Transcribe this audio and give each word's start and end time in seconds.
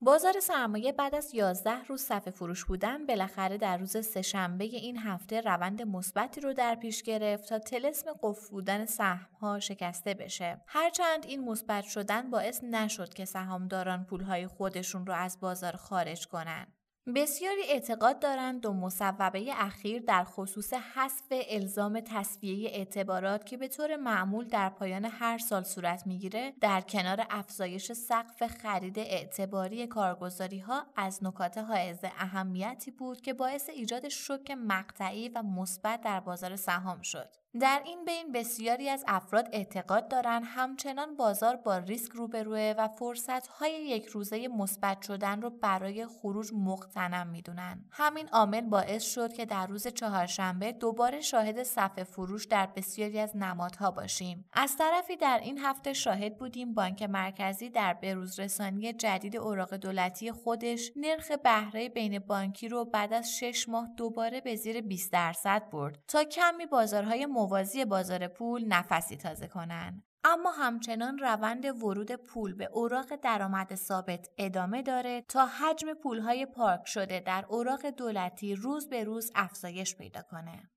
بازار 0.00 0.40
سرمایه 0.40 0.92
بعد 0.92 1.14
از 1.14 1.34
11 1.34 1.84
روز 1.84 2.02
صفحه 2.02 2.30
فروش 2.30 2.64
بودن 2.64 3.06
بالاخره 3.06 3.58
در 3.58 3.76
روز 3.76 4.06
سهشنبه 4.06 4.64
این 4.64 4.98
هفته 4.98 5.40
روند 5.40 5.82
مثبتی 5.82 6.40
رو 6.40 6.52
در 6.52 6.74
پیش 6.74 7.02
گرفت 7.02 7.48
تا 7.48 7.58
تلسم 7.58 8.12
قفل 8.22 8.50
بودن 8.50 8.86
سهم 8.86 9.28
ها 9.40 9.60
شکسته 9.60 10.14
بشه. 10.14 10.60
هرچند 10.66 11.26
این 11.26 11.44
مثبت 11.44 11.84
شدن 11.84 12.30
باعث 12.30 12.64
نشد 12.64 13.14
که 13.14 13.24
سهامداران 13.24 14.04
پولهای 14.04 14.46
خودشون 14.46 15.06
رو 15.06 15.12
از 15.12 15.40
بازار 15.40 15.76
خارج 15.76 16.26
کنن. 16.26 16.66
بسیاری 17.14 17.62
اعتقاد 17.68 18.18
دارند 18.18 18.60
دو 18.60 18.72
مصوبه 18.72 19.44
اخیر 19.48 20.02
در 20.02 20.24
خصوص 20.24 20.72
حذف 20.72 21.24
الزام 21.30 22.00
تصویه 22.00 22.70
اعتبارات 22.70 23.46
که 23.46 23.56
به 23.56 23.68
طور 23.68 23.96
معمول 23.96 24.48
در 24.48 24.68
پایان 24.68 25.04
هر 25.04 25.38
سال 25.38 25.62
صورت 25.62 26.06
می‌گیره 26.06 26.52
در 26.60 26.80
کنار 26.80 27.26
افزایش 27.30 27.92
سقف 27.92 28.46
خرید 28.46 28.98
اعتباری 28.98 29.86
کارگزاری 29.86 30.58
ها 30.58 30.86
از 30.96 31.24
نکات 31.24 31.58
حائز 31.58 31.98
اهمیتی 32.04 32.90
بود 32.90 33.20
که 33.20 33.34
باعث 33.34 33.68
ایجاد 33.68 34.08
شوک 34.08 34.50
مقطعی 34.50 35.28
و 35.28 35.42
مثبت 35.42 36.00
در 36.00 36.20
بازار 36.20 36.56
سهام 36.56 37.02
شد. 37.02 37.28
در 37.60 37.82
این 37.84 38.04
بین 38.04 38.32
بسیاری 38.32 38.88
از 38.88 39.04
افراد 39.08 39.48
اعتقاد 39.52 40.08
دارند 40.08 40.42
همچنان 40.46 41.16
بازار 41.16 41.56
با 41.56 41.78
ریسک 41.78 42.12
روبروه 42.12 42.74
و 42.78 42.88
فرصتهای 42.88 43.72
یک 43.72 44.06
روزه 44.06 44.48
مثبت 44.48 45.02
شدن 45.02 45.42
رو 45.42 45.50
برای 45.50 46.06
خروج 46.06 46.50
مقتنم 46.54 47.26
می‌دونن. 47.26 47.84
همین 47.90 48.28
عامل 48.28 48.60
باعث 48.60 49.02
شد 49.04 49.32
که 49.32 49.46
در 49.46 49.66
روز 49.66 49.86
چهارشنبه 49.86 50.72
دوباره 50.72 51.20
شاهد 51.20 51.62
صفحه 51.62 52.04
فروش 52.04 52.46
در 52.46 52.66
بسیاری 52.66 53.18
از 53.18 53.36
نمادها 53.36 53.90
باشیم. 53.90 54.44
از 54.52 54.76
طرفی 54.76 55.16
در 55.16 55.40
این 55.42 55.58
هفته 55.58 55.92
شاهد 55.92 56.38
بودیم 56.38 56.74
بانک 56.74 57.02
مرکزی 57.02 57.70
در 57.70 57.94
بروز 57.94 58.40
رسانی 58.40 58.92
جدید 58.92 59.36
اوراق 59.36 59.74
دولتی 59.74 60.32
خودش 60.32 60.92
نرخ 60.96 61.30
بهره 61.30 61.88
بین 61.88 62.18
بانکی 62.18 62.68
رو 62.68 62.84
بعد 62.84 63.12
از 63.12 63.36
شش 63.38 63.68
ماه 63.68 63.88
دوباره 63.96 64.40
به 64.40 64.56
زیر 64.56 64.80
20 64.80 65.12
درصد 65.12 65.70
برد 65.70 65.98
تا 66.08 66.24
کمی 66.24 66.66
بازارهای 66.66 67.26
موازی 67.48 67.84
بازار 67.84 68.28
پول 68.28 68.64
نفسی 68.64 69.16
تازه 69.16 69.46
کنن. 69.46 70.02
اما 70.24 70.50
همچنان 70.50 71.18
روند 71.18 71.64
ورود 71.64 72.12
پول 72.12 72.54
به 72.54 72.68
اوراق 72.72 73.16
درآمد 73.16 73.74
ثابت 73.74 74.28
ادامه 74.38 74.82
داره 74.82 75.24
تا 75.28 75.46
حجم 75.46 75.94
پولهای 75.94 76.46
پارک 76.46 76.86
شده 76.86 77.20
در 77.20 77.44
اوراق 77.48 77.86
دولتی 77.86 78.54
روز 78.54 78.88
به 78.88 79.04
روز 79.04 79.32
افزایش 79.34 79.96
پیدا 79.96 80.22
کنه. 80.22 80.70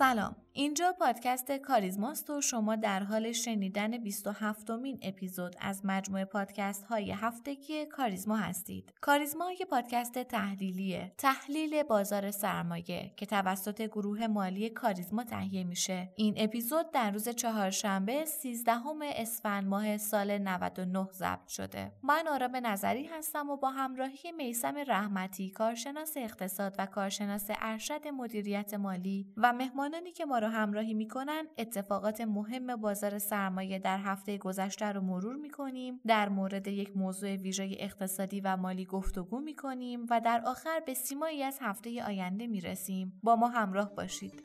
سلام. 0.00 0.36
اینجا 0.60 0.92
پادکست 0.98 1.52
کاریزماست 1.52 2.30
و 2.30 2.40
شما 2.40 2.76
در 2.76 3.02
حال 3.02 3.32
شنیدن 3.32 3.98
27 3.98 4.70
مین 4.70 4.98
اپیزود 5.02 5.56
از 5.60 5.80
مجموعه 5.84 6.24
پادکست 6.24 6.84
های 6.84 7.10
هفتگی 7.10 7.86
کاریزما 7.86 8.36
هستید. 8.36 8.92
کاریزما 9.00 9.52
یک 9.52 9.62
پادکست 9.62 10.18
تحلیلیه. 10.18 11.12
تحلیل 11.18 11.82
بازار 11.82 12.30
سرمایه 12.30 13.12
که 13.16 13.26
توسط 13.26 13.82
گروه 13.82 14.26
مالی 14.26 14.70
کاریزما 14.70 15.24
تهیه 15.24 15.64
میشه. 15.64 16.12
این 16.16 16.34
اپیزود 16.36 16.90
در 16.90 17.10
روز 17.10 17.28
چهارشنبه 17.28 18.24
13 18.24 18.72
اسفند 19.02 19.68
ماه 19.68 19.98
سال 19.98 20.38
99 20.38 21.08
ضبط 21.12 21.48
شده. 21.48 21.92
من 22.02 22.28
آرام 22.28 22.56
نظری 22.66 23.04
هستم 23.04 23.50
و 23.50 23.56
با 23.56 23.70
همراهی 23.70 24.32
میسم 24.32 24.74
رحمتی 24.86 25.50
کارشناس 25.50 26.16
اقتصاد 26.16 26.74
و 26.78 26.86
کارشناس 26.86 27.46
ارشد 27.48 28.08
مدیریت 28.08 28.74
مالی 28.74 29.32
و 29.36 29.52
مهمانانی 29.52 30.12
که 30.12 30.24
ما 30.24 30.38
رو 30.38 30.49
همراهی 30.50 30.94
می‌کنن 30.94 31.46
اتفاقات 31.58 32.20
مهم 32.20 32.76
بازار 32.76 33.18
سرمایه 33.18 33.78
در 33.78 33.98
هفته 33.98 34.38
گذشته 34.38 34.86
رو 34.86 35.00
مرور 35.00 35.36
می‌کنیم. 35.36 36.00
در 36.06 36.28
مورد 36.28 36.68
یک 36.68 36.96
موضوع 36.96 37.36
ویژه 37.36 37.76
اقتصادی 37.78 38.40
و 38.40 38.56
مالی 38.56 38.84
گفتگو 38.84 39.40
می‌کنیم 39.40 40.06
و 40.10 40.20
در 40.24 40.42
آخر 40.46 40.80
به 40.86 40.94
سیمایی 40.94 41.42
از 41.42 41.58
هفته 41.60 42.04
آینده 42.04 42.46
می‌رسیم. 42.46 43.20
با 43.22 43.36
ما 43.36 43.48
همراه 43.48 43.94
باشید. 43.94 44.42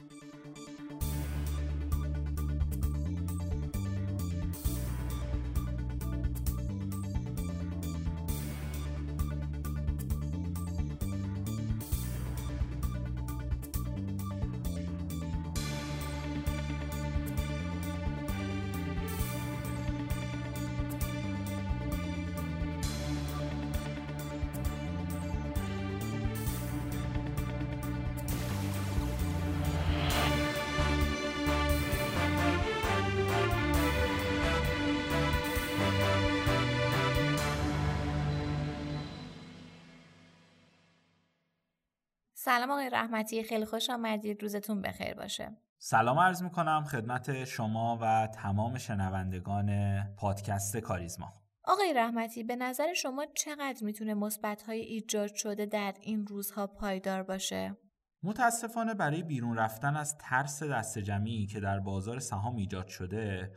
سلام 42.46 42.72
آقای 42.72 42.90
رحمتی 42.90 43.44
خیلی 43.44 43.66
خوش 43.66 43.90
آمدید. 43.90 44.42
روزتون 44.42 44.82
بخیر 44.82 45.14
باشه. 45.14 45.58
سلام 45.78 46.20
عرض 46.20 46.44
می‌کنم 46.44 46.84
خدمت 46.84 47.44
شما 47.44 48.00
و 48.02 48.28
تمام 48.28 48.78
شنوندگان 48.78 50.00
پادکست 50.18 50.78
کاریزما. 50.78 51.34
آقای 51.64 51.94
رحمتی 51.94 52.44
به 52.44 52.56
نظر 52.56 52.94
شما 52.94 53.26
چقدر 53.36 53.84
می‌تونه 53.84 54.14
مثبت 54.14 54.62
های 54.62 54.80
ایجاد 54.80 55.34
شده 55.34 55.66
در 55.66 55.94
این 56.02 56.28
روزها 56.28 56.68
پایدار 56.68 57.24
باشه؟ 57.24 57.78
متاسفانه 58.24 58.94
برای 58.94 59.24
بیرون 59.24 59.58
رفتن 59.58 59.96
از 59.96 60.18
ترس 60.18 60.64
دست 60.64 61.00
جمعی 61.00 61.48
که 61.48 61.60
در 61.60 61.80
بازار 61.80 62.20
سهام 62.20 62.56
ایجاد 62.56 62.88
شده 62.88 63.52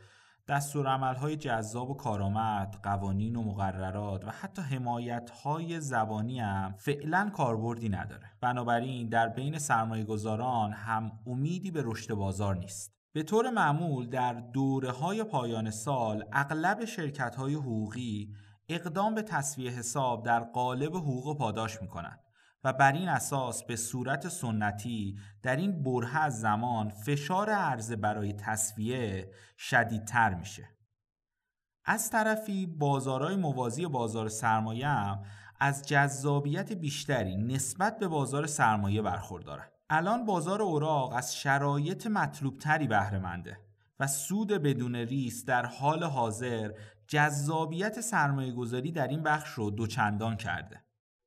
های 0.49 1.35
جذاب 1.35 1.89
و 1.89 1.93
کارآمد، 1.93 2.75
قوانین 2.83 3.35
و 3.35 3.43
مقررات 3.43 4.25
و 4.25 4.29
حتی 4.29 4.61
های 5.43 5.79
زبانی 5.79 6.39
هم 6.39 6.73
فعلا 6.77 7.31
کاربردی 7.33 7.89
نداره. 7.89 8.31
بنابراین 8.41 9.09
در 9.09 9.27
بین 9.27 9.57
سرمایه 9.57 10.03
گذاران 10.03 10.71
هم 10.71 11.11
امیدی 11.27 11.71
به 11.71 11.81
رشد 11.85 12.13
بازار 12.13 12.55
نیست. 12.55 12.93
به 13.13 13.23
طور 13.23 13.49
معمول 13.49 14.09
در 14.09 14.33
دوره 14.33 14.91
های 14.91 15.23
پایان 15.23 15.71
سال 15.71 16.25
اغلب 16.33 16.85
شرکت 16.85 17.35
های 17.35 17.53
حقوقی 17.53 18.35
اقدام 18.69 19.15
به 19.15 19.21
تصویه 19.21 19.71
حساب 19.71 20.25
در 20.25 20.39
قالب 20.39 20.95
حقوق 20.95 21.27
و 21.27 21.33
پاداش 21.33 21.81
می 21.81 21.87
کنند. 21.87 22.28
و 22.63 22.73
بر 22.73 22.91
این 22.91 23.09
اساس 23.09 23.63
به 23.63 23.75
صورت 23.75 24.27
سنتی 24.27 25.19
در 25.43 25.55
این 25.55 25.83
بره 25.83 26.17
از 26.17 26.39
زمان 26.39 26.89
فشار 26.89 27.49
عرضه 27.49 27.95
برای 27.95 28.33
تصویه 28.33 29.31
شدیدتر 29.57 30.33
میشه. 30.33 30.69
از 31.85 32.09
طرفی 32.09 32.65
بازارهای 32.65 33.35
موازی 33.35 33.85
بازار 33.85 34.29
سرمایه 34.29 34.87
هم 34.87 35.23
از 35.59 35.87
جذابیت 35.87 36.73
بیشتری 36.73 37.37
نسبت 37.37 37.99
به 37.99 38.07
بازار 38.07 38.47
سرمایه 38.47 39.01
برخوردارن. 39.01 39.67
الان 39.89 40.25
بازار 40.25 40.61
اوراق 40.61 41.13
از 41.13 41.35
شرایط 41.35 42.07
مطلوبتری 42.07 42.87
بهره 42.87 43.19
منده 43.19 43.59
و 43.99 44.07
سود 44.07 44.51
بدون 44.51 44.95
ریس 44.95 45.45
در 45.45 45.65
حال 45.65 46.03
حاضر 46.03 46.71
جذابیت 47.07 48.01
سرمایه 48.01 48.51
گذاری 48.51 48.91
در 48.91 49.07
این 49.07 49.23
بخش 49.23 49.49
رو 49.49 49.71
دوچندان 49.71 50.37
کرده. 50.37 50.83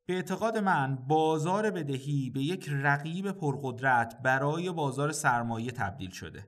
به 0.06 0.14
اعتقاد 0.14 0.58
من 0.58 0.96
بازار 0.96 1.70
بدهی 1.70 2.30
به 2.30 2.40
یک 2.40 2.68
رقیب 2.72 3.30
پرقدرت 3.30 4.22
برای 4.22 4.72
بازار 4.72 5.12
سرمایه 5.12 5.70
تبدیل 5.70 6.10
شده 6.10 6.46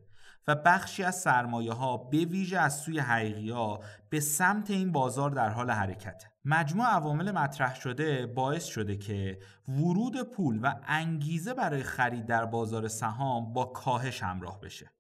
و 0.49 0.55
بخشی 0.55 1.03
از 1.03 1.21
سرمایه 1.21 1.73
ها 1.73 1.97
به 1.97 2.25
ویژه 2.25 2.59
از 2.59 2.79
سوی 2.79 2.99
حقیقی 2.99 3.51
ها 3.51 3.81
به 4.11 4.21
سمت 4.21 4.71
این 4.71 4.93
بازار 4.93 5.31
در 5.31 5.49
حال 5.49 5.71
حرکت. 5.71 6.25
مجموع 6.45 6.87
عوامل 6.87 7.31
مطرح 7.31 7.75
شده 7.75 8.27
باعث 8.27 8.65
شده 8.65 8.97
که 8.97 9.39
ورود 9.69 10.23
پول 10.23 10.61
و 10.63 10.75
انگیزه 10.87 11.55
برای 11.55 11.83
خرید 11.83 12.27
در 12.27 12.47
بازار 12.47 12.89
سهام 12.89 13.53
با 13.53 13.65
کاهش 13.65 14.23
همراه 14.23 14.61
بشه. 14.61 14.91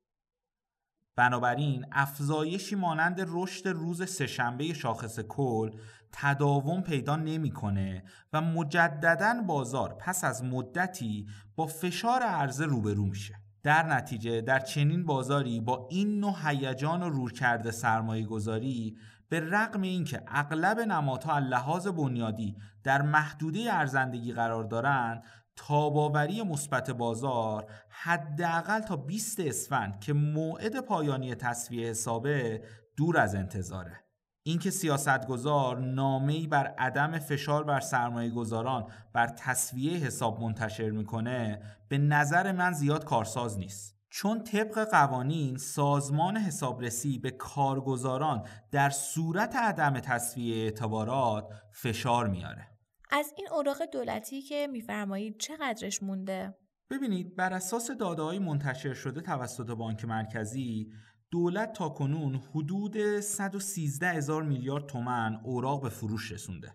بنابراین 1.16 1.86
افزایشی 1.92 2.74
مانند 2.74 3.24
رشد 3.28 3.68
روز 3.68 4.10
سهشنبه 4.10 4.74
شاخص 4.74 5.20
کل 5.20 5.70
تداوم 6.12 6.82
پیدا 6.82 7.16
نمی‌کنه 7.16 8.04
و 8.32 8.40
مجددا 8.40 9.42
بازار 9.46 9.94
پس 9.94 10.24
از 10.24 10.44
مدتی 10.44 11.26
با 11.56 11.66
فشار 11.66 12.22
عرضه 12.22 12.66
روبرو 12.66 13.06
میشه. 13.06 13.34
در 13.62 13.86
نتیجه 13.86 14.40
در 14.40 14.58
چنین 14.58 15.06
بازاری 15.06 15.60
با 15.60 15.88
این 15.90 16.20
نوع 16.20 16.34
هیجان 16.44 17.02
و 17.02 17.08
رور 17.08 17.32
کرده 17.32 17.70
سرمایه 17.70 18.26
گذاری 18.26 18.96
به 19.28 19.40
رغم 19.40 19.80
اینکه 19.82 20.22
اغلب 20.26 20.80
نمادها 20.80 21.38
لحاظ 21.38 21.86
بنیادی 21.86 22.56
در 22.84 23.02
محدوده 23.02 23.60
ارزندگی 23.70 24.32
قرار 24.32 24.64
دارند 24.64 25.22
تاباوری 25.56 26.42
مثبت 26.42 26.90
بازار 26.90 27.66
حداقل 27.88 28.80
تا 28.80 28.96
20 28.96 29.40
اسفند 29.40 30.00
که 30.00 30.12
موعد 30.12 30.80
پایانی 30.80 31.34
تصویه 31.34 31.90
حسابه 31.90 32.64
دور 32.96 33.18
از 33.18 33.34
انتظاره. 33.34 34.00
اینکه 34.46 34.70
سیاستگزار 34.70 35.80
نامه‌ای 35.80 36.46
بر 36.46 36.66
عدم 36.66 37.18
فشار 37.18 37.64
بر 37.64 37.80
سرمایه 37.80 38.30
گذاران 38.30 38.86
بر 39.12 39.26
تصویه 39.26 39.98
حساب 39.98 40.40
منتشر 40.40 40.90
می‌کنه 40.90 41.62
به 41.88 41.98
نظر 41.98 42.52
من 42.52 42.72
زیاد 42.72 43.04
کارساز 43.04 43.58
نیست. 43.58 43.94
چون 44.10 44.44
طبق 44.44 44.90
قوانین 44.90 45.56
سازمان 45.56 46.36
حسابرسی 46.36 47.18
به 47.18 47.30
کارگزاران 47.30 48.46
در 48.70 48.90
صورت 48.90 49.56
عدم 49.56 50.00
تصویه 50.00 50.64
اعتبارات 50.64 51.48
فشار 51.72 52.28
میاره. 52.28 52.73
از 53.16 53.34
این 53.36 53.48
اوراق 53.52 53.82
دولتی 53.92 54.42
که 54.42 54.66
میفرمایید 54.72 55.38
چقدرش 55.38 56.02
مونده؟ 56.02 56.54
ببینید 56.90 57.36
بر 57.36 57.52
اساس 57.52 57.90
داده 57.90 58.38
منتشر 58.38 58.94
شده 58.94 59.20
توسط 59.20 59.70
بانک 59.70 60.04
مرکزی 60.04 60.92
دولت 61.30 61.72
تا 61.72 61.88
کنون 61.88 62.34
حدود 62.34 63.20
113 63.20 64.08
هزار 64.08 64.42
میلیارد 64.42 64.86
تومن 64.86 65.40
اوراق 65.44 65.82
به 65.82 65.88
فروش 65.88 66.32
رسونده 66.32 66.74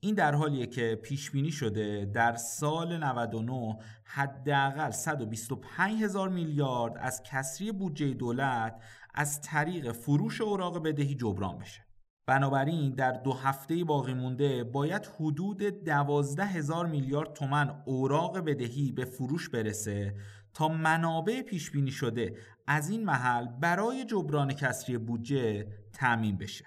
این 0.00 0.14
در 0.14 0.34
حالیه 0.34 0.66
که 0.66 1.00
پیش 1.02 1.30
بینی 1.30 1.52
شده 1.52 2.10
در 2.14 2.36
سال 2.36 2.96
99 2.96 3.78
حداقل 4.04 4.90
125 4.90 6.02
هزار 6.02 6.28
میلیارد 6.28 6.98
از 6.98 7.22
کسری 7.22 7.72
بودجه 7.72 8.14
دولت 8.14 8.82
از 9.14 9.40
طریق 9.40 9.92
فروش 9.92 10.40
اوراق 10.40 10.82
بدهی 10.82 11.14
جبران 11.14 11.58
بشه 11.58 11.83
بنابراین 12.26 12.94
در 12.94 13.12
دو 13.12 13.32
هفته 13.32 13.84
باقی 13.84 14.14
مونده 14.14 14.64
باید 14.64 15.06
حدود 15.06 15.62
دوازده 15.62 16.46
هزار 16.46 16.86
میلیارد 16.86 17.32
تومن 17.32 17.82
اوراق 17.84 18.38
بدهی 18.38 18.92
به 18.92 19.04
فروش 19.04 19.48
برسه 19.48 20.14
تا 20.54 20.68
منابع 20.68 21.42
پیش 21.42 21.70
بینی 21.70 21.90
شده 21.90 22.36
از 22.66 22.90
این 22.90 23.04
محل 23.04 23.46
برای 23.46 24.04
جبران 24.04 24.52
کسری 24.52 24.98
بودجه 24.98 25.66
تأمین 25.92 26.38
بشه. 26.38 26.64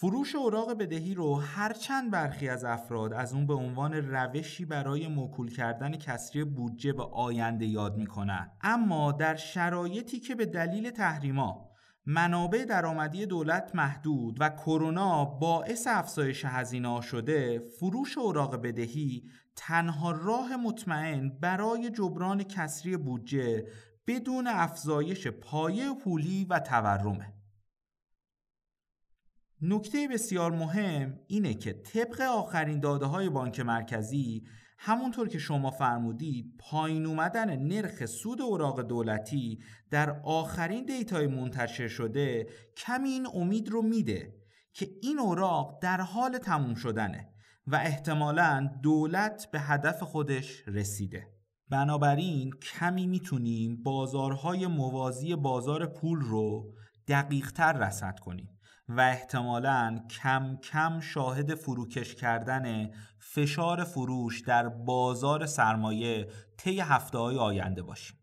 فروش 0.00 0.34
اوراق 0.34 0.78
بدهی 0.78 1.14
رو 1.14 1.34
هرچند 1.34 2.10
برخی 2.10 2.48
از 2.48 2.64
افراد 2.64 3.12
از 3.12 3.34
اون 3.34 3.46
به 3.46 3.54
عنوان 3.54 3.92
روشی 3.94 4.64
برای 4.64 5.08
موکول 5.08 5.50
کردن 5.50 5.96
کسری 5.96 6.44
بودجه 6.44 6.92
به 6.92 7.02
آینده 7.02 7.66
یاد 7.66 7.96
می‌کنن 7.96 8.50
اما 8.60 9.12
در 9.12 9.36
شرایطی 9.36 10.20
که 10.20 10.34
به 10.34 10.46
دلیل 10.46 10.90
تحریما 10.90 11.67
منابع 12.10 12.64
درآمدی 12.64 13.26
دولت 13.26 13.74
محدود 13.74 14.36
و 14.40 14.48
کرونا 14.50 15.24
باعث 15.24 15.86
افزایش 15.86 16.44
هزینه 16.44 17.00
شده 17.00 17.58
فروش 17.58 18.18
اوراق 18.18 18.56
بدهی 18.56 19.30
تنها 19.56 20.10
راه 20.10 20.56
مطمئن 20.56 21.28
برای 21.28 21.90
جبران 21.90 22.42
کسری 22.42 22.96
بودجه 22.96 23.66
بدون 24.06 24.46
افزایش 24.46 25.26
پایه 25.26 25.94
پولی 25.94 26.46
و 26.50 26.58
تورمه. 26.60 27.32
نکته 29.62 30.08
بسیار 30.08 30.50
مهم 30.50 31.20
اینه 31.26 31.54
که 31.54 31.72
طبق 31.72 32.20
آخرین 32.20 32.80
داده 32.80 33.06
های 33.06 33.28
بانک 33.28 33.60
مرکزی 33.60 34.46
همونطور 34.80 35.28
که 35.28 35.38
شما 35.38 35.70
فرمودید 35.70 36.54
پایین 36.58 37.06
اومدن 37.06 37.56
نرخ 37.56 38.06
سود 38.06 38.42
اوراق 38.42 38.80
دولتی 38.80 39.58
در 39.90 40.20
آخرین 40.24 40.84
دیتای 40.84 41.26
منتشر 41.26 41.88
شده 41.88 42.46
کمی 42.76 43.08
این 43.08 43.26
امید 43.34 43.68
رو 43.68 43.82
میده 43.82 44.34
که 44.72 44.88
این 45.02 45.18
اوراق 45.18 45.78
در 45.82 46.00
حال 46.00 46.38
تموم 46.38 46.74
شدنه 46.74 47.28
و 47.66 47.76
احتمالا 47.76 48.70
دولت 48.82 49.48
به 49.52 49.60
هدف 49.60 50.02
خودش 50.02 50.68
رسیده. 50.68 51.26
بنابراین 51.70 52.50
کمی 52.50 53.06
می‌تونیم 53.06 53.82
بازارهای 53.82 54.66
موازی 54.66 55.36
بازار 55.36 55.86
پول 55.86 56.20
رو 56.20 56.74
دقیقتر 57.08 57.72
رسد 57.72 58.18
کنیم. 58.18 58.57
و 58.88 59.00
احتمالا 59.00 59.98
کم 60.22 60.56
کم 60.56 61.00
شاهد 61.00 61.54
فروکش 61.54 62.14
کردن 62.14 62.90
فشار 63.18 63.84
فروش 63.84 64.40
در 64.40 64.68
بازار 64.68 65.46
سرمایه 65.46 66.28
طی 66.56 66.80
هفته 66.80 67.18
های 67.18 67.38
آینده 67.38 67.82
باشیم. 67.82 68.16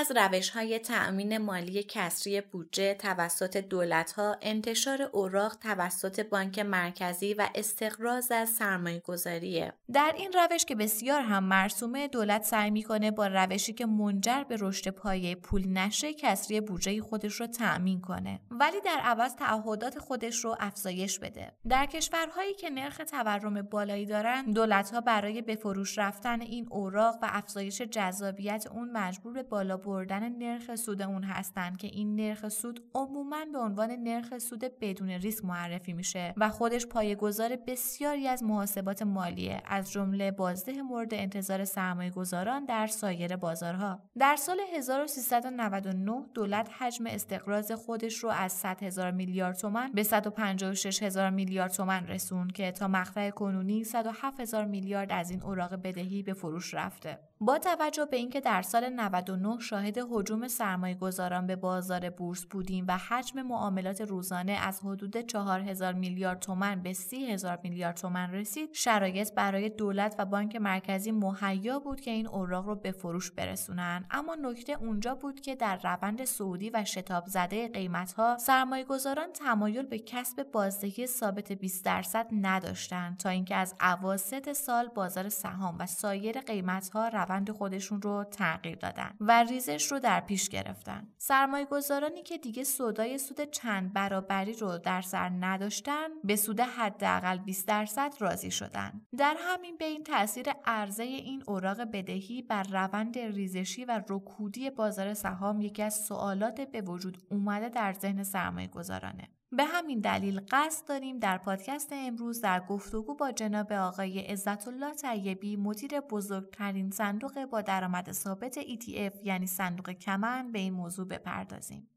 از 0.00 0.12
روش 0.16 0.50
های 0.50 0.78
تأمین 0.78 1.38
مالی 1.38 1.82
کسری 1.82 2.40
بودجه 2.40 2.94
توسط 2.94 3.56
دولت 3.56 4.12
ها 4.12 4.36
انتشار 4.42 5.02
اوراق 5.02 5.54
توسط 5.54 6.28
بانک 6.28 6.58
مرکزی 6.58 7.34
و 7.34 7.48
استقراض 7.54 8.32
از 8.32 8.48
سرمایه 8.48 9.00
گذاریه. 9.00 9.72
در 9.92 10.14
این 10.16 10.32
روش 10.32 10.64
که 10.64 10.74
بسیار 10.74 11.20
هم 11.20 11.44
مرسومه 11.44 12.08
دولت 12.08 12.42
سعی 12.44 12.70
می‌کنه 12.70 13.10
با 13.10 13.26
روشی 13.26 13.72
که 13.72 13.86
منجر 13.86 14.44
به 14.44 14.56
رشد 14.60 14.90
پایه 14.90 15.34
پول 15.34 15.68
نشه 15.68 16.14
کسری 16.14 16.60
بودجه 16.60 17.02
خودش 17.02 17.34
رو 17.34 17.46
تأمین 17.46 18.00
کنه 18.00 18.40
ولی 18.50 18.80
در 18.80 19.00
عوض 19.04 19.34
تعهدات 19.34 19.98
خودش 19.98 20.44
رو 20.44 20.56
افزایش 20.60 21.18
بده. 21.18 21.52
در 21.68 21.86
کشورهایی 21.86 22.54
که 22.54 22.70
نرخ 22.70 23.00
تورم 23.10 23.62
بالایی 23.62 24.06
دارن 24.06 24.44
دولت 24.44 24.90
ها 24.90 25.00
برای 25.00 25.42
به 25.42 25.56
فروش 25.56 25.98
رفتن 25.98 26.40
این 26.40 26.66
اوراق 26.70 27.14
و 27.22 27.28
افزایش 27.32 27.82
جذابیت 27.82 28.66
اون 28.72 28.92
مجبور 28.92 29.42
بالا 29.42 29.76
بردن 29.90 30.28
نرخ 30.28 30.76
سود 30.76 31.02
اون 31.02 31.24
هستند 31.24 31.76
که 31.76 31.86
این 31.86 32.16
نرخ 32.16 32.48
سود 32.48 32.80
عموما 32.94 33.44
به 33.52 33.58
عنوان 33.58 33.90
نرخ 33.90 34.38
سود 34.38 34.64
بدون 34.80 35.10
ریسک 35.10 35.44
معرفی 35.44 35.92
میشه 35.92 36.34
و 36.36 36.48
خودش 36.48 36.86
پایه‌گذار 36.86 37.56
بسیاری 37.56 38.28
از 38.28 38.42
محاسبات 38.42 39.02
مالیه 39.02 39.62
از 39.64 39.92
جمله 39.92 40.30
بازده 40.30 40.82
مورد 40.82 41.14
انتظار 41.14 41.64
سرمایه 41.64 42.10
گذاران 42.10 42.64
در 42.64 42.86
سایر 42.86 43.36
بازارها. 43.36 44.00
در 44.18 44.36
سال 44.36 44.60
1399 44.74 46.24
دولت 46.34 46.70
حجم 46.78 47.06
استقراض 47.06 47.72
خودش 47.72 48.18
رو 48.18 48.28
از 48.28 48.52
100 48.52 48.82
هزار 48.82 49.10
میلیارد 49.10 49.56
تومن 49.56 49.90
به 49.94 50.02
156 50.02 51.02
هزار 51.02 51.30
میلیارد 51.30 51.70
تومن 51.70 52.06
رسون 52.06 52.48
که 52.48 52.72
تا 52.72 52.88
مقطع 52.88 53.30
کنونی 53.30 53.84
107 53.84 54.40
هزار 54.40 54.64
میلیارد 54.64 55.12
از 55.12 55.30
این 55.30 55.42
اوراق 55.42 55.74
بدهی 55.74 56.22
به 56.22 56.32
فروش 56.32 56.74
رفته. 56.74 57.29
با 57.42 57.58
توجه 57.58 58.04
به 58.04 58.16
اینکه 58.16 58.40
در 58.40 58.62
سال 58.62 58.88
99 58.88 59.58
شاهد 59.60 59.98
حجوم 60.10 60.48
سرمایه 60.48 60.94
گذاران 60.94 61.46
به 61.46 61.56
بازار 61.56 62.10
بورس 62.10 62.44
بودیم 62.44 62.84
و 62.88 62.98
حجم 62.98 63.42
معاملات 63.42 64.00
روزانه 64.00 64.52
از 64.52 64.80
حدود 64.80 65.16
4000 65.16 65.92
میلیارد 65.92 66.38
تومن 66.38 66.82
به 66.82 66.92
30 66.92 67.32
هزار 67.32 67.58
میلیارد 67.62 67.96
تومن 67.96 68.32
رسید 68.32 68.70
شرایط 68.72 69.32
برای 69.34 69.68
دولت 69.68 70.14
و 70.18 70.24
بانک 70.24 70.56
مرکزی 70.56 71.10
مهیا 71.10 71.78
بود 71.78 72.00
که 72.00 72.10
این 72.10 72.26
اوراق 72.26 72.66
رو 72.66 72.74
به 72.74 72.92
فروش 72.92 73.30
برسونن. 73.30 74.04
اما 74.10 74.34
نکته 74.34 74.72
اونجا 74.72 75.14
بود 75.14 75.40
که 75.40 75.54
در 75.54 75.76
روند 75.76 76.24
سعودی 76.24 76.70
و 76.70 76.84
شتاب 76.84 77.26
زده 77.26 77.68
قیمت 77.68 78.12
ها 78.12 78.36
سرمایه 78.38 78.84
گذاران 78.84 79.32
تمایل 79.32 79.86
به 79.86 79.98
کسب 79.98 80.42
بازدهی 80.52 81.06
ثابت 81.06 81.52
20 81.52 81.84
درصد 81.84 82.26
نداشتند 82.32 83.16
تا 83.16 83.28
اینکه 83.28 83.56
از 83.56 83.74
اواسط 83.80 84.52
سال 84.52 84.88
بازار 84.88 85.28
سهام 85.28 85.76
و 85.78 85.86
سایر 85.86 86.40
قیمت 86.40 86.88
ها 86.88 87.08
روند 87.30 87.50
خودشون 87.50 88.02
رو 88.02 88.24
تغییر 88.24 88.76
دادن 88.76 89.10
و 89.20 89.42
ریزش 89.42 89.92
رو 89.92 89.98
در 89.98 90.20
پیش 90.20 90.48
گرفتن. 90.48 91.08
سرمایه 91.18 91.64
گذارانی 91.64 92.22
که 92.22 92.38
دیگه 92.38 92.64
سودای 92.64 93.18
سود 93.18 93.50
چند 93.50 93.92
برابری 93.92 94.52
رو 94.52 94.78
در 94.78 95.02
سر 95.02 95.28
نداشتن 95.40 96.08
به 96.24 96.36
سود 96.36 96.60
حداقل 96.60 97.38
20 97.38 97.68
درصد 97.68 98.14
راضی 98.18 98.50
شدن. 98.50 99.00
در 99.18 99.36
همین 99.38 99.76
بین 99.76 100.04
تاثیر 100.04 100.46
عرضه 100.64 101.02
این 101.02 101.42
اوراق 101.46 101.80
بدهی 101.80 102.42
بر 102.42 102.62
روند 102.62 103.18
ریزشی 103.18 103.84
و 103.84 104.02
رکودی 104.08 104.70
بازار 104.70 105.14
سهام 105.14 105.60
یکی 105.60 105.82
از 105.82 106.04
سوالات 106.04 106.60
به 106.60 106.80
وجود 106.80 107.18
اومده 107.30 107.68
در 107.68 107.92
ذهن 107.92 108.22
سرمایه 108.22 108.68
گذارانه. 108.68 109.28
به 109.52 109.64
همین 109.64 110.00
دلیل 110.00 110.40
قصد 110.50 110.88
داریم 110.88 111.18
در 111.18 111.38
پادکست 111.38 111.88
امروز 111.92 112.40
در 112.40 112.60
گفتگو 112.60 113.14
با 113.14 113.32
جناب 113.32 113.72
آقای 113.72 114.18
عزت 114.20 114.68
الله 114.68 114.94
طیبی 114.94 115.56
مدیر 115.56 116.00
بزرگترین 116.00 116.90
صندوق 116.90 117.44
با 117.44 117.62
درآمد 117.62 118.12
ثابت 118.12 118.60
ETF 118.60 119.24
یعنی 119.24 119.46
صندوق 119.46 119.90
کمن 119.90 120.52
به 120.52 120.58
این 120.58 120.72
موضوع 120.72 121.06
بپردازیم. 121.06 121.89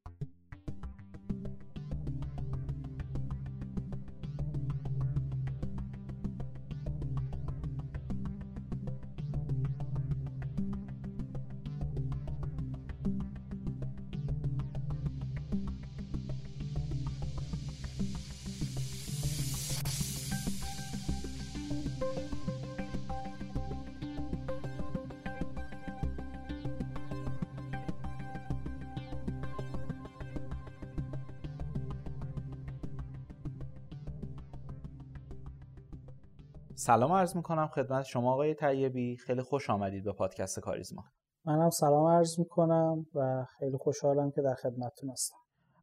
سلام 36.85 37.11
عرض 37.11 37.35
می‌کنم 37.35 37.67
خدمت 37.67 38.05
شما 38.05 38.33
آقای 38.33 38.53
طیبی. 38.53 39.17
خیلی 39.17 39.41
خوش 39.41 39.69
آمدید 39.69 40.03
به 40.03 40.11
پادکست 40.13 40.59
کاریزما. 40.59 41.03
منم 41.45 41.69
سلام 41.69 42.07
عرض 42.07 42.39
می‌کنم 42.39 43.05
و 43.15 43.45
خیلی 43.59 43.77
خوشحالم 43.77 44.31
که 44.31 44.41
در 44.41 44.55
خدمتتون 44.55 45.09
هستم. 45.09 45.35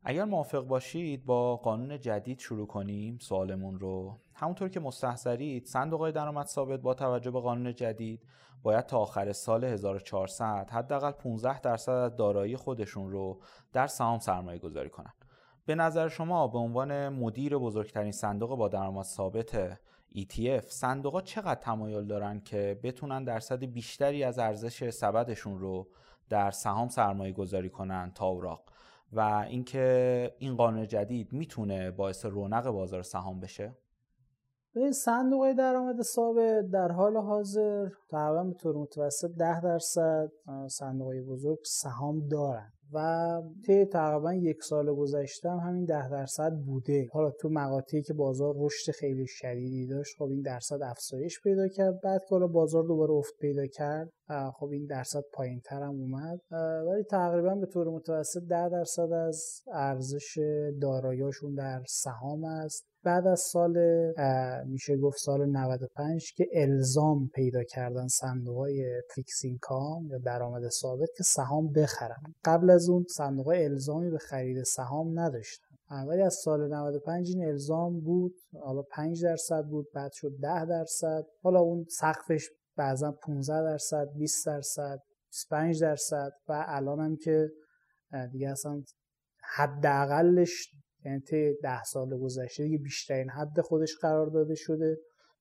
اگر 0.04 0.24
موافق 0.24 0.60
باشید 0.60 1.24
با 1.24 1.56
قانون 1.56 2.00
جدید 2.00 2.38
شروع 2.38 2.66
کنیم 2.66 3.18
سوالمون 3.18 3.78
رو. 3.78 4.18
همونطور 4.34 4.68
که 4.68 4.80
مستحضرید 4.80 5.66
صندوق 5.66 6.00
های 6.00 6.12
درآمد 6.12 6.46
ثابت 6.46 6.80
با 6.80 6.94
توجه 6.94 7.30
به 7.30 7.40
قانون 7.40 7.74
جدید 7.74 8.20
باید 8.62 8.86
تا 8.86 8.98
آخر 8.98 9.32
سال 9.32 9.64
1400 9.64 10.70
حداقل 10.70 11.10
15 11.10 11.60
درصد 11.60 11.92
از 11.92 12.16
دارایی 12.16 12.56
خودشون 12.56 13.10
رو 13.10 13.40
در 13.72 13.86
سهام 13.86 14.18
سرمایه 14.18 14.58
گذاری 14.58 14.90
کنن. 14.90 15.12
به 15.66 15.74
نظر 15.74 16.08
شما 16.08 16.48
به 16.48 16.58
عنوان 16.58 17.08
مدیر 17.08 17.58
بزرگترین 17.58 18.12
صندوق 18.12 18.56
با 18.58 18.68
درآمد 18.68 19.04
ثابت 19.04 19.78
ETF 20.14 20.64
صندوق 20.68 21.22
چقدر 21.22 21.60
تمایل 21.60 22.04
دارن 22.04 22.40
که 22.40 22.80
بتونن 22.82 23.24
درصد 23.24 23.64
بیشتری 23.64 24.24
از 24.24 24.38
ارزش 24.38 24.90
سبدشون 24.90 25.58
رو 25.58 25.88
در 26.28 26.50
سهام 26.50 26.88
سرمایه 26.88 27.32
گذاری 27.32 27.70
کنن 27.70 28.12
تا 28.14 28.26
اوراق؟ 28.26 28.64
و 29.12 29.20
اینکه 29.20 30.34
این 30.38 30.56
قانون 30.56 30.86
جدید 30.86 31.32
می‌تونه 31.32 31.90
باعث 31.90 32.24
رونق 32.24 32.70
بازار 32.70 33.02
سهام 33.02 33.40
بشه؟ 33.40 33.74
به 34.74 34.92
صندوق 34.92 35.52
درآمد 35.52 36.02
ثابت 36.02 36.70
در 36.70 36.92
حال 36.92 37.16
حاضر 37.16 37.88
تقریبا 38.10 38.44
به 38.44 38.54
طور 38.54 38.76
متوسط 38.76 39.30
10 39.30 39.60
درصد 39.60 40.32
صندوق 40.66 41.14
بزرگ 41.14 41.58
سهام 41.64 42.28
دارن. 42.28 42.72
و 42.92 43.36
طی 43.66 43.84
تقریبا 43.84 44.34
یک 44.34 44.62
سال 44.62 44.94
گذشته 44.94 45.50
هم 45.50 45.58
همین 45.58 45.84
ده 45.84 46.08
درصد 46.08 46.52
بوده. 46.66 47.08
حالا 47.12 47.30
تو 47.30 47.48
مقاطعی 47.48 48.02
که 48.02 48.14
بازار 48.14 48.54
رشد 48.58 48.92
خیلی 48.92 49.26
شدیدی 49.26 49.86
داشت 49.86 50.16
خب 50.18 50.24
این 50.24 50.42
درصد 50.42 50.82
افزایش 50.82 51.40
پیدا 51.42 51.68
کرد. 51.68 52.00
بعد 52.00 52.20
که 52.28 52.36
بازار 52.38 52.84
دوباره 52.84 53.12
افت 53.12 53.34
پیدا 53.40 53.66
کرد 53.66 54.10
خب 54.54 54.68
این 54.72 54.86
درصد 54.86 55.22
پایین 55.32 55.60
تر 55.60 55.82
هم 55.82 55.94
اومد 56.00 56.40
ولی 56.86 57.02
تقریبا 57.02 57.54
به 57.54 57.66
طور 57.66 57.88
متوسط 57.88 58.42
ده 58.42 58.68
درصد 58.68 59.12
از 59.12 59.62
ارزش 59.72 60.38
داراییشون 60.80 61.54
در 61.54 61.82
سهام 61.88 62.44
است. 62.44 62.86
بعد 63.04 63.26
از 63.26 63.40
سال 63.40 63.76
میشه 64.66 64.96
گفت 64.96 65.18
سال 65.18 65.46
95 65.46 66.32
که 66.36 66.48
الزام 66.52 67.28
پیدا 67.34 67.64
کردن 67.64 68.06
صندوق 68.06 68.56
های 68.56 69.02
فیکس 69.14 69.40
اینکام 69.44 70.06
یا 70.10 70.18
درآمد 70.18 70.68
ثابت 70.68 71.08
که 71.16 71.22
سهام 71.22 71.72
بخرن. 71.72 72.22
قبل 72.44 72.70
از 72.70 72.88
اون 72.88 73.04
صندوق 73.08 73.48
الزامی 73.48 74.10
به 74.10 74.18
خرید 74.18 74.62
سهام 74.62 75.20
نداشتن. 75.20 75.66
ولی 76.08 76.22
از 76.22 76.34
سال 76.34 76.68
95 76.68 77.28
این 77.28 77.44
الزام 77.44 78.00
بود. 78.00 78.34
حالا 78.60 78.82
5 78.82 79.24
درصد 79.24 79.64
بود 79.64 79.86
بعد 79.94 80.12
شد 80.12 80.32
10 80.42 80.64
درصد. 80.64 81.26
حالا 81.42 81.60
اون 81.60 81.86
سقفش 81.88 82.50
بعضا 82.80 83.12
15 83.12 83.62
درصد 83.62 84.06
20 84.16 84.46
درصد 84.46 84.98
25 85.30 85.80
درصد 85.80 86.30
و 86.48 86.64
الان 86.68 87.00
هم 87.00 87.16
که 87.16 87.50
دیگه 88.32 88.50
اصلا 88.50 88.82
حداقلش 89.56 90.68
یعنی 91.04 91.20
طی 91.20 91.54
ده 91.62 91.82
سال 91.82 92.18
گذشته 92.18 92.62
دیگه 92.62 92.78
بیشترین 92.78 93.30
حد 93.30 93.60
خودش 93.60 93.96
قرار 94.02 94.26
داده 94.26 94.54
شده. 94.54 94.96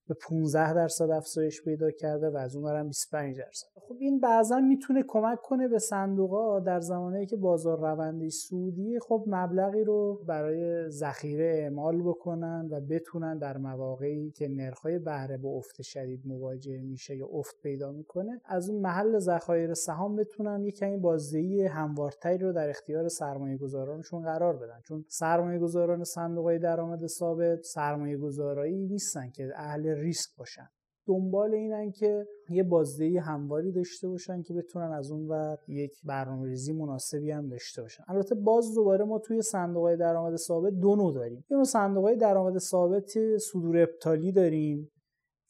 به 0.09 0.15
15 0.15 0.73
درصد 0.73 1.09
افزایش 1.09 1.63
پیدا 1.63 1.91
کرده 1.91 2.29
و 2.29 2.37
از 2.37 2.55
اون 2.55 2.65
برم 2.65 2.87
25 2.87 3.37
درصد. 3.37 3.67
خب 3.75 3.95
این 3.99 4.19
بعضا 4.19 4.59
می‌تونه 4.59 5.03
کمک 5.07 5.41
کنه 5.41 5.67
به 5.67 5.79
صندوقا 5.79 6.59
در 6.59 6.79
زمانی 6.79 7.25
که 7.25 7.35
بازار 7.35 7.79
روندی 7.79 8.29
سودی 8.29 8.99
خب 8.99 9.23
مبلغی 9.27 9.83
رو 9.83 10.23
برای 10.27 10.89
ذخیره 10.89 11.45
اعمال 11.45 12.01
بکنن 12.01 12.67
و 12.71 12.81
بتونن 12.81 13.37
در 13.37 13.57
مواقعی 13.57 14.31
که 14.31 14.47
نرخ‌های 14.47 14.99
بهره 14.99 15.37
با 15.37 15.49
افت 15.49 15.81
شدید 15.81 16.21
مواجه 16.25 16.81
میشه 16.81 17.15
یا 17.15 17.27
افت 17.27 17.55
پیدا 17.63 17.91
می‌کنه 17.91 18.41
از 18.45 18.69
اون 18.69 18.81
محل 18.81 19.19
ذخایر 19.19 19.73
سهام 19.73 20.15
بتونن 20.15 20.63
یک 20.63 20.75
کمی 20.75 20.97
بازدهی 20.97 21.65
هموارتری 21.65 22.37
رو 22.37 22.53
در 22.53 22.69
اختیار 22.69 23.07
سرمایه 23.07 23.57
گذارانشون 23.57 24.21
قرار 24.21 24.57
بدن. 24.57 24.79
چون 24.83 25.05
سرمایه 25.07 25.59
گذاران 25.59 26.03
صندوق 26.03 26.57
درآمد 26.57 27.07
ثابت 27.07 27.63
سرمایه 27.63 28.17
گذارایی 28.17 28.77
نیستن 28.77 29.29
که 29.29 29.51
اهل 29.55 29.98
ریسک 29.99 30.29
باشن. 30.37 30.69
دنبال 31.07 31.53
اینن 31.53 31.91
که 31.91 32.27
یه 32.49 32.63
بازدهی 32.63 33.17
همواری 33.17 33.71
داشته 33.71 34.07
باشن 34.07 34.41
که 34.41 34.53
بتونن 34.53 34.91
از 34.91 35.11
اون 35.11 35.27
ور 35.27 35.57
یک 35.67 36.01
برنامه‌ریزی 36.03 36.73
مناسبی 36.73 37.31
هم 37.31 37.49
داشته 37.49 37.81
باشن. 37.81 38.03
البته 38.07 38.35
باز 38.35 38.75
دوباره 38.75 39.05
ما 39.05 39.19
توی 39.19 39.41
صندوق 39.41 39.95
درآمد 39.95 40.35
ثابت 40.35 40.73
دو 40.73 40.95
نوع 40.95 41.13
داریم. 41.13 41.45
یه 41.49 41.57
نوع 41.57 41.65
صندوق 41.65 42.13
درآمد 42.13 42.57
ثابت 42.57 43.37
صدور 43.37 43.77
ابطالی 43.77 44.31
داریم. 44.31 44.91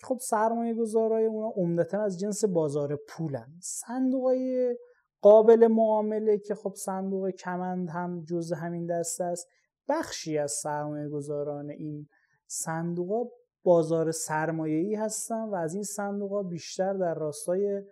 خب 0.03 0.17
سرمایه 0.21 0.73
گذارای 0.73 1.25
اونا 1.25 1.53
عمدتا 1.55 2.01
از 2.01 2.19
جنس 2.19 2.45
بازار 2.45 2.99
پولن. 3.07 3.47
صندوق 3.61 4.33
قابل 5.21 5.67
معامله 5.67 6.37
که 6.37 6.55
خب 6.55 6.73
صندوق 6.75 7.29
کمند 7.29 7.89
هم 7.89 8.23
جز 8.23 8.53
همین 8.53 8.85
دسته 8.85 9.23
است. 9.23 9.47
بخشی 9.89 10.37
از 10.37 10.51
سرمایه 10.51 11.09
گذاران 11.09 11.69
این 11.69 12.07
صندوق 12.47 13.31
بازار 13.63 14.11
سرمایه‌ای 14.11 14.95
هستن 14.95 15.49
و 15.49 15.55
از 15.55 15.73
این 15.73 15.83
صندوق 15.83 16.49
بیشتر 16.49 16.93
در 16.93 17.13
راستای 17.13 17.83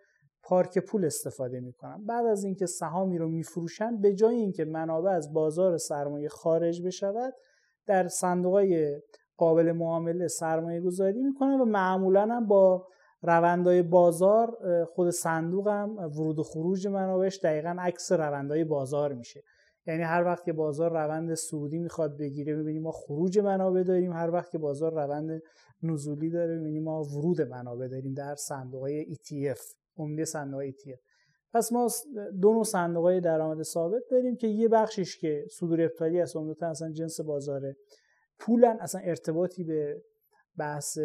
پارک 0.44 0.80
پول 0.80 1.06
استفاده 1.06 1.60
می‌کنن. 1.60 2.06
بعد 2.06 2.26
از 2.26 2.44
اینکه 2.44 2.66
سهامی 2.66 3.18
رو 3.18 3.28
میفروشن 3.28 4.02
به 4.02 4.14
جای 4.14 4.36
اینکه 4.36 4.66
منابع 4.66 5.12
از 5.12 5.34
بازار 5.34 5.78
سرمایه 5.78 6.30
خارج 6.30 6.82
بشود 6.82 7.34
در 7.88 8.08
صندوق 8.08 8.66
قابل 9.38 9.72
معامله 9.72 10.28
سرمایه 10.28 10.82
گذاری 10.82 11.22
می‌کنن 11.22 11.62
و 11.62 11.66
معمولا 11.66 12.22
هم 12.22 12.48
با 12.48 12.88
روندهای 13.22 13.82
بازار 13.82 14.58
خود 14.96 15.10
صندوق 15.10 15.68
هم 15.68 15.98
ورود 15.98 16.40
و 16.40 16.44
خروج 16.44 16.88
منابعش 16.88 17.40
دقیقا 17.44 17.78
عکس 17.80 18.12
روندهای 18.12 18.64
بازار 18.64 19.14
میشه. 19.14 19.42
یعنی 19.88 20.04
هر 20.04 20.24
وقت 20.24 20.44
که 20.44 20.54
بازار 20.54 20.92
روند 20.92 21.34
سعودی 21.34 21.78
می‌خواد 21.78 22.18
بگیره 22.18 22.56
می‌بینیم 22.56 22.82
ما 22.82 22.92
خروج 22.92 23.40
منابع 23.40 23.84
داریم. 23.84 24.14
هر 24.14 24.30
وقت 24.30 24.52
که 24.52 24.58
بازار 24.58 24.94
روند 24.94 25.42
نزولی 25.84 26.30
داره 26.30 26.58
می‌بینیم 26.58 26.84
ما 26.84 27.04
ورود 27.04 27.42
منابع 27.42 27.88
داریم 27.88 28.14
در 28.14 28.36
صندوق 28.36 28.82
های 28.82 29.16
ETF 29.16 29.76
عمده 29.98 30.26
صندوق 30.26 30.64
ETF 30.70 31.00
پس 31.54 31.72
ما 31.72 31.88
دو 32.42 32.54
نوع 32.54 32.64
صندوق 32.64 33.04
های 33.04 33.22
درآمد 33.22 33.64
ثابت 33.64 34.02
داریم 34.12 34.36
که 34.36 34.48
یه 34.48 34.68
بخشش 34.68 35.18
که 35.18 35.46
صدور 35.52 35.82
ابطالی 35.82 36.22
است 36.22 36.36
عمدتا 36.36 36.68
اصلا 36.68 36.92
جنس 36.92 37.22
بازاره 37.22 37.76
پولن 38.40 38.78
اصلا 38.80 39.02
ارتباطی 39.02 39.64
به 39.64 40.02
بحث 40.58 40.98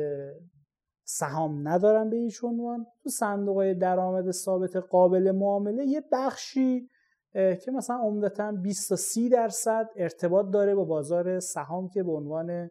سهام 1.05 1.69
ندارن 1.69 2.11
به 2.11 2.17
هیچ 2.17 2.45
عنوان. 2.45 2.87
تو 3.03 3.11
صندوق 3.11 3.57
های 3.57 3.75
درآمد 3.75 4.31
ثابت 4.31 4.77
قابل 4.77 5.31
معامله 5.31 5.85
یه 5.85 6.03
بخشی 6.12 6.89
که 7.35 7.71
مثلا 7.75 7.97
عمدتا 7.97 8.53
20 8.53 8.89
تا 8.89 8.97
30 8.97 9.29
درصد 9.29 9.89
ارتباط 9.97 10.47
داره 10.51 10.75
با 10.75 10.85
بازار 10.85 11.41
سهام 11.41 11.89
که 11.89 12.03
به 12.03 12.12
عنوان 12.12 12.71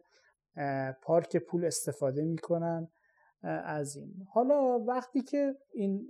پارک 1.02 1.36
پول 1.36 1.64
استفاده 1.64 2.24
می‌کنن 2.24 2.88
از 3.64 3.96
این. 3.96 4.26
حالا 4.30 4.78
وقتی 4.78 5.22
که 5.22 5.54
این 5.72 6.08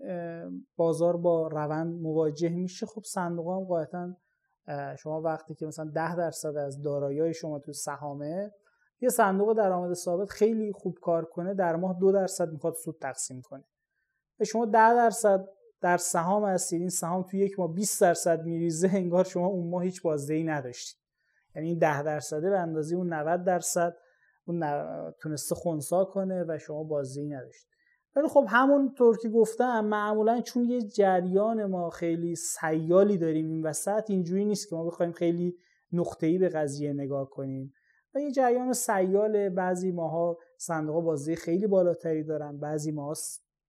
بازار 0.77 1.17
با 1.17 1.49
روند 1.49 2.01
مواجه 2.03 2.49
میشه 2.49 2.87
خب 2.87 3.03
صندوق 3.05 3.49
هم 3.49 3.65
قاعدتا 3.65 4.17
شما 4.97 5.21
وقتی 5.21 5.55
که 5.55 5.67
مثلا 5.67 5.91
10 5.95 6.17
درصد 6.17 6.57
از 6.57 6.83
دارایی 6.83 7.35
شما 7.35 7.59
تو 7.59 7.73
سهامه 7.73 8.53
یه 9.01 9.09
صندوق 9.09 9.57
درآمد 9.57 9.95
ثابت 9.95 10.31
خیلی 10.31 10.73
خوب 10.73 10.99
کار 11.03 11.25
کنه 11.25 11.55
در 11.55 11.77
ماه 11.77 11.99
دو 12.01 12.13
درصد 12.13 12.53
می‌خواد 12.53 12.75
سود 12.75 12.97
تقسیم 13.01 13.43
کنه. 13.43 13.65
شما 14.47 14.67
10 14.67 14.95
درصد 14.95 15.49
در 15.83 15.97
سهام 15.97 16.45
هستید 16.45 16.81
این 16.81 16.91
سهام 16.91 17.23
توی 17.23 17.41
یک 17.41 17.59
ماه 17.59 17.75
20 17.75 18.01
درصد 18.01 18.45
میریزه 18.45 18.91
انگار 18.95 19.25
شما 19.25 19.47
اون 19.47 19.71
ماه 19.71 19.85
هیچ 19.85 20.03
بازدهی 20.03 20.45
نداشتید. 20.45 20.97
یعنی 21.57 21.69
این 21.69 21.79
10 21.79 22.03
درصده 22.03 22.51
به 22.51 22.59
اندازه 22.59 22.97
اون 22.97 23.13
90 23.13 23.45
درصد 23.45 23.97
اون 24.45 24.65
تونسته 25.21 25.55
خونسا 25.55 26.05
کنه 26.05 26.45
و 26.49 26.59
شما 26.59 26.85
بازدهی 26.85 27.29
نداشتید. 27.29 27.73
ولی 28.17 28.29
خب 28.29 28.47
همونطور 28.49 29.19
که 29.19 29.29
گفتم 29.29 29.85
معمولا 29.85 30.41
چون 30.41 30.65
یه 30.65 30.83
جریان 30.83 31.65
ما 31.65 31.91
خیلی 31.91 32.35
سیالی 32.35 33.19
داریم 33.19 33.49
این 33.49 33.63
وسط 33.63 34.05
اینجوری 34.09 34.45
نیست 34.45 34.69
که 34.69 34.77
ما 34.77 34.85
بخوایم 34.85 35.13
خیلی 35.13 35.57
نقطه‌ای 35.93 36.39
به 36.39 36.49
قضیه 36.49 36.93
نگاه 36.93 37.31
کنیم. 37.31 37.73
و 38.15 38.21
یه 38.21 38.31
جریان 38.31 38.73
سیال 38.73 39.49
بعضی 39.49 39.93
ماها 39.93 40.39
صندوق 40.59 41.05
بازدهی 41.05 41.37
خیلی 41.37 41.67
بالاتری 41.67 42.25
دارن 42.25 42.59
بعضی 42.59 42.93
ماها 42.93 43.15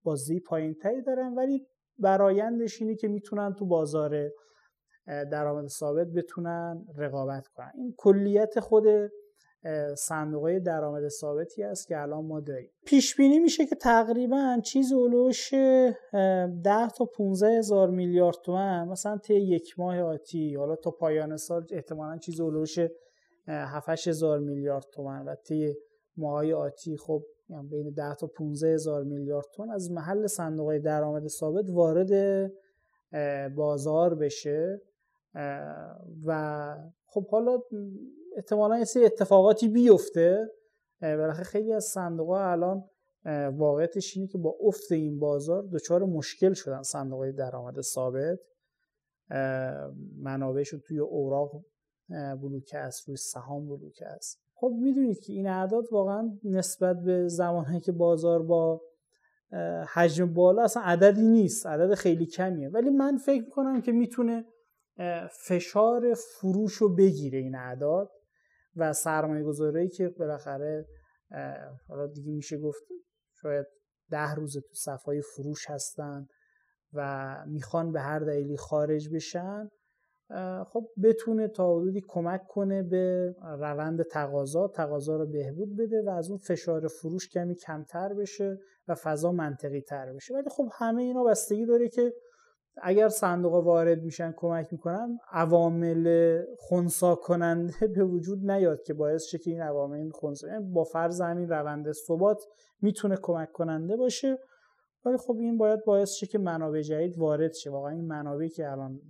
بازدهی 0.02 0.40
پایینتری 0.40 1.02
دارن. 1.02 1.34
ولی 1.34 1.66
برایندش 1.98 2.82
اینه 2.82 2.94
که 2.94 3.08
می‌تونن 3.08 3.54
تو 3.54 3.66
بازار 3.66 4.30
درآمد 5.06 5.68
ثابت 5.68 6.06
بتونن 6.06 6.86
رقابت 6.96 7.46
کنن. 7.46 7.72
این 7.74 7.94
کلیت 7.96 8.60
خود 8.60 8.84
صندوق 9.96 10.58
درآمد 10.58 11.08
ثابتی 11.08 11.62
است 11.62 11.88
که 11.88 12.00
الان 12.00 12.24
ما 12.24 12.40
داریم. 12.40 12.70
پیش 12.86 13.16
بینی 13.16 13.38
میشه 13.38 13.66
که 13.66 13.74
تقریبا 13.74 14.60
چیز 14.64 14.92
اولوش 14.92 15.54
10 15.54 15.92
تا 16.96 17.04
15 17.16 17.58
هزار 17.58 17.90
میلیارد 17.90 18.36
تومن 18.44 18.88
مثلا 18.88 19.18
طی 19.18 19.34
یک 19.34 19.78
ماه 19.78 20.00
آتی. 20.00 20.54
حالا 20.54 20.76
تا 20.76 20.90
پایان 20.90 21.36
سال 21.36 21.66
احتمالا 21.70 22.18
چیز 22.18 22.40
اولوش 22.40 22.78
7 23.48 24.08
هزار 24.08 24.38
میلیارد 24.38 24.84
تومن 24.92 25.24
و 25.24 25.34
طی 25.34 25.74
ماهای 26.16 26.52
آتی. 26.52 26.96
خب 26.96 27.22
یعنی 27.48 27.68
بین 27.68 27.90
10 27.90 28.14
تا 28.14 28.26
15 28.26 28.74
هزار 28.74 29.04
میلیارد 29.04 29.46
تومن 29.52 29.70
از 29.70 29.90
محل 29.90 30.26
صندوق 30.26 30.66
های 30.66 30.78
درآمد 30.78 31.28
ثابت 31.28 31.70
وارد 31.70 32.52
بازار 33.54 34.14
بشه. 34.14 34.80
و 36.24 36.76
خب 37.06 37.28
حالا 37.28 37.58
احتمالا 38.36 38.78
یه 38.78 38.84
سری 38.84 39.04
اتفاقاتی 39.04 39.68
بیفته. 39.68 40.50
بالاخره 41.00 41.44
خیلی 41.44 41.72
از 41.72 41.84
صندوق 41.84 42.28
ها 42.28 42.50
الان 42.50 42.84
واقعیتش 43.56 44.16
اینه 44.16 44.28
که 44.28 44.38
با 44.38 44.56
افت 44.60 44.92
این 44.92 45.18
بازار 45.18 45.68
دچار 45.72 46.04
مشکل 46.04 46.52
شدن 46.52 46.82
صندوق 46.82 47.18
های 47.18 47.32
درآمد 47.32 47.80
ثابت. 47.80 48.38
منابعشون 50.16 50.80
توی 50.80 50.98
اوراق 50.98 51.64
بلوکه 52.42 52.78
است 52.78 53.08
روی 53.08 53.16
سهام 53.16 53.68
بلوکه 53.68 54.06
است. 54.06 54.43
خب 54.64 54.74
می‌دونید 54.80 55.20
که 55.20 55.32
این 55.32 55.46
اعداد 55.46 55.84
واقعا 55.92 56.38
نسبت 56.44 56.96
به 56.96 57.28
زمانهایی 57.28 57.80
که 57.80 57.92
بازار 57.92 58.42
با 58.42 58.80
حجم 59.94 60.34
بالا 60.34 60.62
اصلا 60.62 60.82
عددی 60.82 61.22
نیست 61.22 61.66
عدد 61.66 61.94
خیلی 61.94 62.26
کمیه. 62.26 62.68
ولی 62.68 62.90
من 62.90 63.16
فکر 63.16 63.44
می‌کنم 63.44 63.80
که 63.80 63.92
می‌تونه 63.92 64.44
فشار 65.46 66.14
فروش 66.14 66.72
رو 66.72 66.94
بگیره 66.94 67.38
این 67.38 67.54
اعداد 67.54 68.10
و 68.76 68.92
سرمایه 68.92 69.44
گذاری 69.44 69.88
که 69.88 70.08
بالاخره 70.08 70.86
حالا 71.88 72.06
دیگه 72.06 72.32
میشه 72.32 72.58
گفت 72.58 72.82
شاید 73.42 73.66
ده 74.10 74.34
روز 74.34 74.52
تو 74.52 74.74
صفای 74.74 75.22
فروش 75.22 75.70
هستن 75.70 76.26
و 76.92 77.36
می‌خوان 77.46 77.92
به 77.92 78.00
هر 78.00 78.18
دلیلی 78.18 78.56
خارج 78.56 79.08
بشن. 79.14 79.68
خب 80.66 80.86
بتونه 81.02 81.48
تا 81.48 81.76
حدودی 81.76 82.02
کمک 82.08 82.46
کنه 82.46 82.82
به 82.82 83.34
روند 83.42 84.02
تقاضا 84.02 84.68
تقاضا 84.68 85.16
رو 85.16 85.26
بهبود 85.26 85.76
بده 85.76 86.02
و 86.06 86.10
از 86.10 86.30
اون 86.30 86.38
فشار 86.38 86.88
فروش 86.88 87.28
کمی 87.28 87.54
کمتر 87.54 88.14
بشه 88.14 88.58
و 88.88 88.94
فضا 88.94 89.32
منطقی 89.32 89.80
تر 89.80 90.12
بشه. 90.12 90.34
ولی 90.34 90.50
خب 90.50 90.68
همه 90.72 91.02
اینا 91.02 91.24
بستگی 91.24 91.66
داره 91.66 91.88
که 91.88 92.12
اگر 92.82 93.08
صندوق 93.08 93.54
وارد 93.54 94.02
میشن 94.02 94.34
کمک 94.36 94.68
می‌کنن 94.72 95.18
عوامل 95.32 96.42
خونسا 96.58 97.14
کننده 97.14 97.86
به 97.96 98.04
وجود 98.04 98.50
نیاد 98.50 98.82
که 98.82 98.94
باعث 98.94 99.24
شه 99.24 99.38
که 99.38 99.50
این 99.50 99.62
عوامل 99.62 100.10
خونسا 100.10 100.48
یعنی 100.48 100.72
با 100.72 100.84
فرض 100.84 101.20
همین 101.20 101.48
روند 101.48 101.92
ثبات 101.92 102.42
می‌تونه 102.80 103.16
کمک 103.22 103.52
کننده 103.52 103.96
باشه. 103.96 104.38
ولی 105.04 105.16
خب 105.16 105.36
این 105.40 105.58
باید 105.58 105.84
باعث 105.84 106.10
شه 106.10 106.26
که 106.26 106.38
منابع 106.38 106.80
جدید 106.80 107.18
وارد 107.18 107.52
شه. 107.52 107.70
واقعا 107.70 107.90
این 107.90 108.06
منابعی 108.06 108.48
که 108.48 108.70
الان 108.70 109.00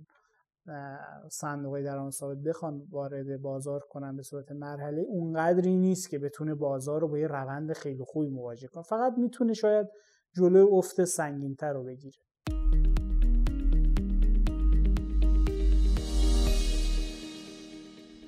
صندوق 1.29 1.81
درآمد 1.81 2.11
ثابت 2.11 2.37
بخوان 2.37 2.87
وارد 2.89 3.41
بازار 3.41 3.79
کنن 3.89 4.15
به 4.15 4.23
صورت 4.23 4.51
مرحله 4.51 5.01
اونقدری 5.01 5.77
نیست 5.77 6.09
که 6.09 6.19
بتونه 6.19 6.55
بازار 6.55 7.01
رو 7.01 7.07
با 7.07 7.17
یه 7.17 7.27
روند 7.27 7.73
خیلی 7.73 8.03
خوبی 8.03 8.29
مواجه 8.29 8.67
کنه. 8.67 8.83
فقط 8.83 9.13
می‌تونه 9.17 9.53
شاید 9.53 9.87
جلوی 10.35 10.67
افت 10.71 11.03
سنگینتر 11.03 11.73
رو 11.73 11.83
بگیره. 11.83 12.24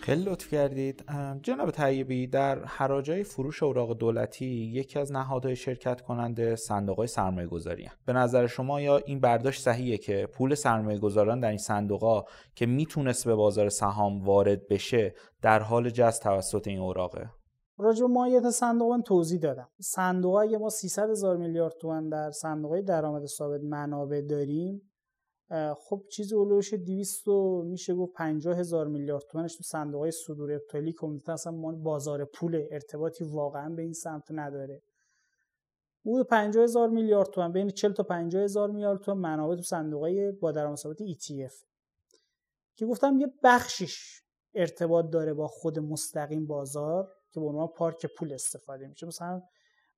خیلی 0.08 0.24
لطف 0.24 0.52
کردید. 0.52 1.06
جناب 1.42 1.72
طیبی 1.72 2.28
در 2.28 2.66
حراجای 2.66 3.24
فروش 3.24 3.64
اوراق 3.64 3.98
دولتی 3.98 4.46
یکی 4.46 5.00
از 5.00 5.12
نهادهای 5.12 5.56
شرکت 5.56 6.02
کننده 6.02 6.56
صندوق 6.56 6.98
های 6.98 7.08
سرمایه 7.08 7.48
گذاری 7.48 7.90
به 8.06 8.14
نظر 8.14 8.48
شما 8.48 8.82
یا 8.82 8.98
این 8.98 9.20
برداشت 9.20 9.62
صحیحه 9.62 9.98
که 9.98 10.28
پول 10.34 10.56
سرمایه 10.56 11.00
گذاران 11.00 11.40
در 11.40 11.50
این 11.50 11.58
صندوق 11.58 12.26
که 12.56 12.66
می‌تونست 12.66 13.26
به 13.26 13.36
بازار 13.36 13.70
سهام 13.70 14.24
وارد 14.24 14.68
بشه 14.68 15.14
در 15.42 15.60
حال 15.60 15.90
جذب 15.90 16.24
توسط 16.24 16.68
این 16.68 16.80
اوراقه؟ 16.80 17.30
راجع 17.78 18.02
به 18.02 18.08
ماهیت 18.08 18.50
صندوق 18.50 18.92
من 18.92 19.02
توضیح 19.02 19.40
دادم. 19.40 19.70
صندوق 19.80 20.36
اگه 20.36 20.58
ما 20.58 20.70
300 20.70 21.10
هزار 21.10 21.38
میلیارد 21.38 21.74
تومان 21.82 22.10
در 22.10 22.32
صندوق 22.32 22.82
درآمد 22.82 23.26
ثابت 23.26 23.62
منابع 23.64 24.22
داریم 24.22 24.82
خب 25.78 26.04
چیزی 26.12 26.36
اولوش 26.36 26.74
200 26.74 27.28
میشه 27.64 27.96
گفت 27.96 28.14
50 28.14 28.58
هزار 28.58 28.88
میلیارد 28.88 29.24
تومنش 29.32 29.56
تو 29.56 29.64
صندوق 29.64 30.02
های 30.02 30.12
صدور 30.12 30.52
ابطالی 30.52 30.94
کمیته 30.94 31.32
اصلا 31.32 31.54
بازار 31.72 32.26
پول 32.26 32.68
ارتباطی 32.72 33.24
واقعا 33.24 33.70
به 33.70 33.82
این 33.82 33.94
سمت 33.94 34.24
نداره. 34.30 34.82
بود 36.04 36.28
50 36.28 36.64
هزار 36.64 36.90
میلیارد 36.90 37.30
تومن 37.30 37.52
بین 37.52 37.70
40 37.70 37.94
تا 37.94 38.04
50 38.04 38.44
هزار 38.44 38.72
میلیارد 38.72 39.02
تومن 39.02 39.22
منابع 39.22 39.56
تو 39.56 39.62
صندوق 39.62 40.02
های 40.02 40.32
با 40.32 40.76
ETF 40.76 41.54
که 42.76 42.86
گفتم 42.86 43.18
یه 43.20 43.34
بخشیش 43.44 44.22
ارتباط 44.54 45.10
داره 45.10 45.34
با 45.34 45.48
خود 45.48 45.80
مستقیم 45.80 46.48
بازار 46.48 47.14
که 47.32 47.40
به 47.40 47.46
عنوان 47.46 47.68
پارک 47.68 48.06
پول 48.18 48.34
استفاده 48.34 48.88
میشه. 48.88 49.08
مثلا 49.08 49.42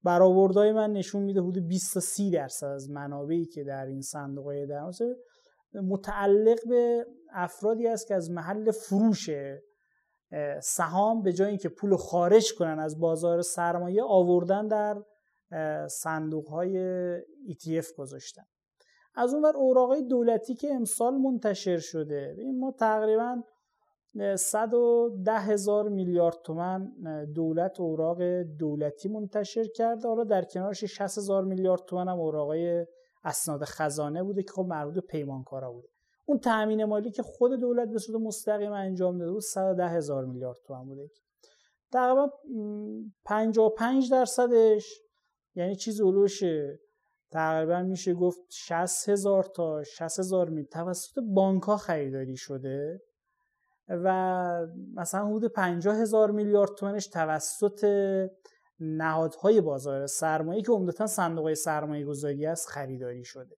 برآوردهای 0.03 0.71
من 0.71 0.93
نشون 0.93 1.23
میده 1.23 1.41
حدود 1.41 1.67
20 1.67 1.93
تا 1.93 1.99
30 1.99 2.31
درصد 2.31 2.67
از 2.67 2.89
منابعی 2.89 3.45
که 3.45 3.63
در 3.63 3.85
این 3.85 4.01
صندوق 4.01 4.45
های 4.45 4.65
متعلق 5.73 6.67
به 6.69 7.05
افرادی 7.31 7.87
است 7.87 8.07
که 8.07 8.15
از 8.15 8.31
محل 8.31 8.71
فروش 8.71 9.29
سهام 10.61 11.21
به 11.21 11.33
جای 11.33 11.47
اینکه 11.47 11.69
پول 11.69 11.95
خارج 11.95 12.53
کنن 12.53 12.79
از 12.79 12.99
بازار 12.99 13.41
سرمایه 13.41 14.03
آوردن 14.03 14.67
در 14.67 15.03
صندوق 15.87 16.47
های 16.47 16.75
ETF 17.21 17.93
گذاشتن. 17.97 18.43
از 19.15 19.33
اون 19.33 19.43
ور 19.43 19.57
اوراقای 19.57 20.01
دولتی 20.01 20.55
که 20.55 20.73
امسال 20.73 21.13
منتشر 21.13 21.77
شده. 21.77 22.35
ما 22.59 22.71
تقریبا 22.71 23.43
110 24.35 25.33
هزار 25.33 25.89
میلیارد 25.89 26.37
تومن 26.43 26.91
دولت 27.35 27.79
اوراق 27.79 28.41
دولتی 28.41 29.09
منتشر 29.09 29.67
کرده. 29.75 30.07
حالا 30.07 30.23
در 30.23 30.43
کنارش 30.43 30.85
60 30.85 31.01
هزار 31.01 31.43
میلیارد 31.43 31.81
تومن 31.85 32.07
هم 32.07 32.19
اوراقای 32.19 32.85
اسناد 33.23 33.63
خزانه 33.63 34.23
بوده 34.23 34.43
که 34.43 34.51
خب 34.51 34.65
مربوط 34.69 34.93
به 34.93 35.01
پیمانکارا 35.01 35.71
بوده. 35.71 35.87
اون 36.25 36.39
تامین 36.39 36.85
مالی 36.85 37.11
که 37.11 37.23
خود 37.23 37.59
دولت 37.59 37.89
به 37.89 37.99
صورت 37.99 38.21
مستقیم 38.21 38.71
انجام 38.71 39.17
داده 39.17 39.31
بود 39.31 39.41
110 39.41 39.87
هزار 39.87 40.25
میلیارد 40.25 40.57
تومان 40.67 40.85
بوده. 40.85 41.09
تقریبا 41.91 42.29
55 43.25 44.11
درصدش 44.11 45.01
یعنی 45.55 45.75
چیز 45.75 46.01
اولوش 46.01 46.43
تقریبا 47.31 47.83
میشه 47.83 48.13
گفت 48.13 48.39
60 48.49 49.09
هزار 49.09 49.43
تا 49.43 49.83
60 49.83 50.19
هزار 50.19 50.49
می 50.49 50.65
توسط 50.65 51.21
بانک 51.33 51.63
ها 51.63 51.77
خریداری 51.77 52.37
شده 52.37 53.01
و 53.89 54.67
مثلا 54.95 55.25
حدود 55.25 55.51
50 55.51 55.97
هزار 55.97 56.31
میلیارد 56.31 56.75
تومنش 56.77 57.07
توسط 57.07 57.85
نهادهای 58.79 59.61
بازار 59.61 60.07
سرمایه 60.07 60.61
که 60.61 60.71
عمدتا 60.71 61.07
صندوق 61.07 61.53
سرمایه 61.53 62.05
گذاری 62.05 62.45
است 62.45 62.67
خریداری 62.67 63.23
شده. 63.23 63.55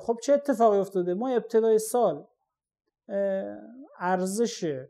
خب 0.00 0.18
چه 0.22 0.32
اتفاقی 0.32 0.78
افتاده؟ 0.78 1.14
ما 1.14 1.28
ابتدای 1.28 1.78
سال 1.78 2.26
ارزش 3.98 4.86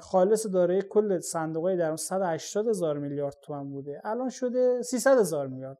خالص 0.00 0.46
دارای 0.46 0.82
کل 0.82 1.20
صندوق 1.20 1.74
در 1.74 1.96
180 1.96 2.68
هزار 2.68 2.98
میلیارد 2.98 3.36
تومن 3.42 3.70
بوده. 3.70 4.00
الان 4.04 4.28
شده 4.28 4.82
300 4.82 5.18
هزار 5.18 5.46
میلیارد. 5.46 5.78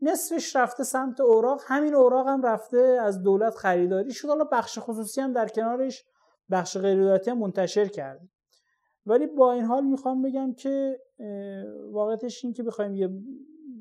نصفش 0.00 0.56
رفته 0.56 0.84
سمت 0.84 1.20
اوراق. 1.20 1.60
همین 1.66 1.94
اوراق 1.94 2.28
هم 2.28 2.42
رفته 2.42 2.78
از 2.78 3.22
دولت 3.22 3.54
خریداری 3.54 4.12
شد 4.12 4.28
حالا 4.28 4.44
بخش 4.44 4.78
خصوصی 4.78 5.20
هم 5.20 5.32
در 5.32 5.48
کنارش 5.48 6.04
بخش 6.50 6.76
غیر 6.76 7.20
هم 7.28 7.38
منتشر 7.38 7.86
کرده. 7.86 8.28
ولی 9.06 9.26
با 9.26 9.52
این 9.52 9.64
حال 9.64 9.84
می‌خوام 9.84 10.22
بگم 10.22 10.54
که 10.54 11.00
واقعتش 11.92 12.44
این 12.44 12.52
که 12.52 12.62
بخوایم 12.62 12.94
یه 12.94 13.08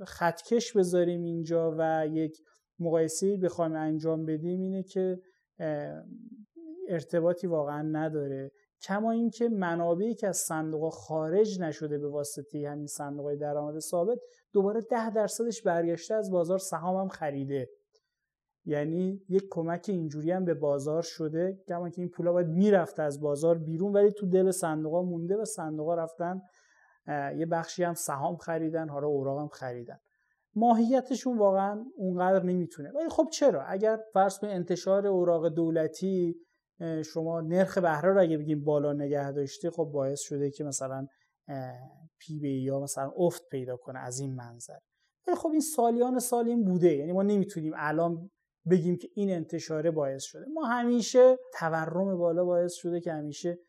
خطکش 0.08 0.74
بذاریم 0.78 1.24
اینجا 1.24 1.76
و 1.78 2.08
یک 2.08 2.42
مقایسه 2.80 3.38
بخوایم 3.38 3.76
انجام 3.76 4.26
بدیم 4.26 4.62
اینه 4.62 4.84
که 4.84 5.20
ارتباطی 6.88 7.48
واقعا 7.48 7.82
نداره. 7.82 8.52
کما 8.82 9.12
اینکه 9.12 9.50
منابعی 9.50 10.16
که 10.16 10.28
از 10.28 10.38
صندوق 10.38 10.94
خارج 10.94 11.62
نشده 11.62 11.98
به 11.98 12.10
واسطه 12.10 12.70
همین 12.70 12.88
صندوق 12.88 13.36
درآمد 13.36 13.80
ثابت 13.80 14.18
دوباره 14.54 14.82
ده 14.82 15.10
درصدش 15.10 15.62
برگشته 15.62 16.14
از 16.14 16.32
بازار 16.32 16.58
سهام 16.58 16.96
هم 16.96 17.08
خریده. 17.08 17.70
یعنی 18.66 19.22
یک 19.30 19.44
کمک 19.52 19.86
اینجوری 19.88 20.32
هم 20.32 20.46
به 20.46 20.54
بازار 20.54 21.02
شده 21.02 21.58
کما 21.68 21.90
که 21.90 22.02
این 22.02 22.10
پولا 22.10 22.34
باید 22.34 22.48
می‌رفته 22.48 23.04
از 23.04 23.22
بازار 23.22 23.58
بیرون 23.58 23.94
ولی 23.94 24.12
تو 24.12 24.26
دل 24.30 24.52
صندوق 24.52 24.96
مونده 24.96 25.38
و 25.38 25.46
صندوق 25.46 25.90
رفتن 25.90 26.42
یه 27.38 27.46
بخشی 27.46 27.84
هم 27.84 27.94
سهام 27.94 28.36
خریدن 28.36 28.90
حالا 28.90 29.08
اوراق 29.08 29.42
هم 29.42 29.48
خریدن. 29.48 29.98
ماهیتشون 30.56 31.38
واقعا 31.38 31.86
اونقدر 31.96 32.44
نمی‌تونه. 32.44 32.92
ولی 32.92 33.10
خب 33.10 33.28
چرا؟ 33.34 33.64
اگر 33.64 34.00
فرض 34.14 34.40
کنید 34.40 34.54
انتشار 34.54 35.08
اوراق 35.08 35.50
دولتی 35.50 36.36
شما 37.06 37.42
نرخ 37.42 37.78
بهره 37.78 38.14
رو 38.14 38.22
اگه 38.22 38.38
بگیم 38.38 38.64
بالا 38.64 38.94
نگه 38.94 39.32
داشته 39.32 39.72
خب 39.72 39.90
باعث 39.94 40.22
شده 40.22 40.52
که 40.52 40.64
مثلا 40.64 41.08
پی 42.20 42.40
بی 42.40 42.64
یا 42.64 42.80
مثلا 42.80 43.12
افت 43.18 43.42
پیدا 43.52 43.78
کنه 43.78 44.00
از 44.00 44.20
این 44.20 44.36
منظر. 44.36 44.78
ولی 45.28 45.36
خب 45.36 45.50
این 45.50 45.62
سالیان 45.62 46.20
سال 46.20 46.48
این 46.48 46.64
بوده. 46.64 46.96
یعنی 46.96 47.12
ما 47.12 47.24
نمی‌تونیم 47.24 47.74
الان 47.76 48.30
بگیم 48.70 48.98
که 48.98 49.10
این 49.16 49.32
انتشاره 49.32 49.92
باعث 49.92 50.24
شده. 50.24 50.46
ما 50.54 50.66
همیشه 50.66 51.38
تورم 51.54 52.18
بالا 52.18 52.46
باعث 52.46 52.74
شده 52.74 53.02
که 53.02 53.14
همیشه 53.14 53.60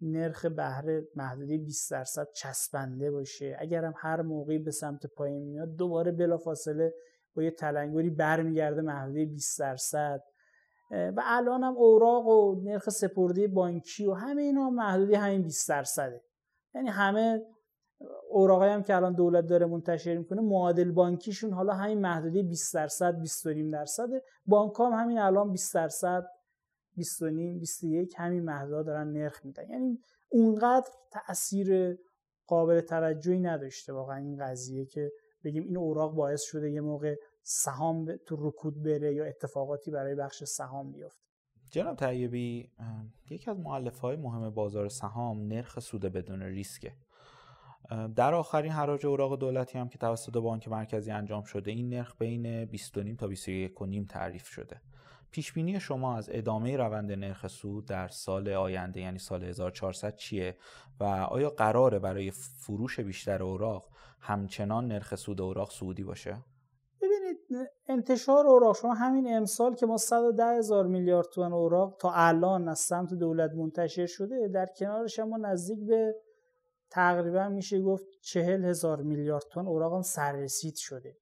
نرخ 0.00 0.46
بهره 0.46 1.08
محدوده 1.16 1.58
20 1.58 1.90
درصد 1.90 2.28
چسبنده 2.34 3.10
باشه. 3.10 3.56
اگرم 3.60 3.94
هر 3.96 4.22
موقعی 4.22 4.58
به 4.58 4.70
سمت 4.70 5.06
پایین 5.06 5.42
میاد 5.42 5.76
دوباره 5.76 6.12
بلافاصله 6.12 6.94
با 7.36 7.42
یه 7.42 7.50
تلنگری 7.50 8.10
برمیگرده 8.10 8.82
محدوده 8.82 9.24
20 9.24 9.60
درصد. 9.60 10.22
و 10.90 11.22
الان 11.24 11.62
هم 11.62 11.76
اوراق 11.76 12.26
و 12.26 12.60
نرخ 12.62 12.88
سپرده 12.88 13.48
بانکی 13.48 14.06
و 14.06 14.12
همه 14.12 14.42
اینا 14.42 14.70
محدوده 14.70 15.18
همین 15.18 15.42
20 15.42 15.68
درصده. 15.68 16.20
یعنی 16.74 16.88
همه 16.88 17.42
اوراقایی 18.30 18.72
هم 18.72 18.82
که 18.82 18.96
الان 18.96 19.14
دولت 19.14 19.46
داره 19.46 19.66
منتشر 19.66 20.16
می‌کنه 20.16 20.40
معادل 20.40 20.90
بانکیشون 20.92 21.52
حالا 21.52 21.72
همین 21.74 22.00
محدوده 22.00 22.42
20 22.42 22.74
درصد 22.74 23.20
20 23.20 23.46
درصده 23.72 24.22
بانک 24.46 24.72
هم 24.80 24.92
همین 24.92 25.18
الان 25.18 25.52
20 25.52 25.74
درصد 25.74 26.24
20 26.96 27.22
21 27.24 28.14
همین 28.16 28.44
محدوده 28.44 28.82
دارن 28.82 29.12
نرخ 29.12 29.44
میدن. 29.44 29.68
یعنی 29.68 29.98
اونقدر 30.28 30.90
تاثیر 31.10 31.98
قابل 32.46 32.80
توجهی 32.80 33.40
نداشته 33.40 33.92
واقعا 33.92 34.16
این 34.16 34.36
قضیه 34.44 34.86
که 34.86 35.12
بگیم 35.44 35.62
این 35.62 35.76
اوراق 35.76 36.14
باعث 36.14 36.42
شده 36.42 36.70
یه 36.70 36.80
موقع 36.80 37.16
سهام 37.42 38.16
تو 38.16 38.36
رکود 38.48 38.82
بره 38.82 39.14
یا 39.14 39.24
اتفاقاتی 39.24 39.90
برای 39.90 40.14
بخش 40.14 40.44
سهام 40.44 40.92
بیفته. 40.92 41.24
جناب 41.70 41.96
طیبی 41.96 42.70
یکی 43.30 43.50
از 43.50 43.58
معلف 43.58 43.98
های 43.98 44.16
مهم 44.16 44.50
بازار 44.50 44.88
سهام 44.88 45.46
نرخ 45.46 45.80
سود 45.80 46.02
بدون 46.02 46.42
ریسکه. 46.42 46.92
در 48.16 48.34
آخرین 48.34 48.72
حراج 48.72 49.06
اوراق 49.06 49.38
دولتی 49.38 49.78
هم 49.78 49.88
که 49.88 49.98
توسط 49.98 50.32
بانک 50.32 50.68
مرکزی 50.68 51.10
انجام 51.10 51.44
شده 51.44 51.70
این 51.70 51.88
نرخ 51.88 52.14
بین 52.18 52.64
22 52.64 53.14
تا 53.14 53.28
21.5 53.28 54.06
تعریف 54.08 54.46
شده. 54.46 54.80
پیش 55.30 55.52
بینی 55.52 55.80
شما 55.80 56.16
از 56.16 56.28
ادامه 56.32 56.76
روند 56.76 57.12
نرخ 57.12 57.46
سود 57.46 57.86
در 57.86 58.08
سال 58.08 58.48
آینده 58.48 59.00
یعنی 59.00 59.18
سال 59.18 59.44
1400 59.44 60.16
چیه؟ 60.16 60.56
و 61.00 61.04
آیا 61.04 61.50
قراره 61.50 61.98
برای 61.98 62.30
فروش 62.30 63.00
بیشتر 63.00 63.42
اوراق 63.42 63.88
همچنان 64.20 64.88
نرخ 64.88 65.14
سود 65.14 65.40
اوراق 65.40 65.70
سودی 65.70 66.04
باشه؟ 66.04 66.36
ببینید 67.02 67.68
انتشار 67.88 68.46
اوراق 68.46 68.76
شما 68.76 68.94
همین 68.94 69.36
امسال 69.36 69.74
که 69.74 69.86
ما 69.86 69.96
110 69.96 70.44
هزار 70.44 70.86
میلیارد 70.86 71.26
تومن 71.26 71.52
اوراق 71.52 71.96
تا 72.00 72.12
الان 72.12 72.68
از 72.68 72.78
سمت 72.78 73.14
دولت 73.14 73.50
منتشر 73.52 74.06
شده 74.06 74.48
در 74.48 74.66
کنارش 74.78 75.18
ما 75.18 75.36
نزدیک 75.36 75.78
به 75.86 76.14
تقریبا 76.94 77.48
میشه 77.48 77.80
گفت 77.80 78.06
چهل 78.22 78.64
هزار 78.64 79.02
میلیارد 79.02 79.44
تومن 79.50 79.66
اوراق 79.66 79.94
هم 79.94 80.02
سررسید 80.02 80.74
شده. 80.76 81.16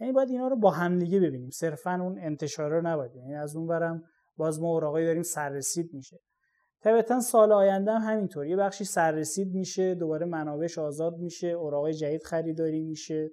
یعنی 0.00 0.12
باید 0.12 0.30
اینا 0.30 0.48
رو 0.48 0.56
با 0.56 0.70
همدیگه 0.70 1.20
ببینیم. 1.20 1.50
صرفا 1.50 1.98
اون 2.02 2.18
انتشار 2.18 2.70
رو 2.70 2.80
نباید 2.86 3.16
یعنی 3.16 3.34
از 3.34 3.56
اون 3.56 3.66
برم 3.66 4.02
باز 4.36 4.60
ما 4.60 4.68
اوراقایی 4.68 5.06
داریم 5.06 5.22
سررسید 5.22 5.94
میشه. 5.94 6.20
طبعا 6.82 7.20
سال 7.20 7.52
آینده 7.52 7.92
هم 7.92 8.12
همینطور. 8.12 8.46
یه 8.46 8.56
بخشی 8.56 8.84
سررسید 8.84 9.54
میشه 9.54 9.94
دوباره 9.94 10.26
منابعش 10.26 10.78
آزاد 10.78 11.18
میشه 11.18 11.46
اوراقای 11.46 11.94
جدید 11.94 12.22
خریداری 12.22 12.82
میشه. 12.82 13.30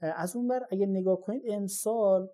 از 0.00 0.36
اون 0.36 0.48
بر 0.48 0.66
اگه 0.70 0.86
نگاه 0.86 1.20
کنید 1.20 1.42
امسال 1.50 2.28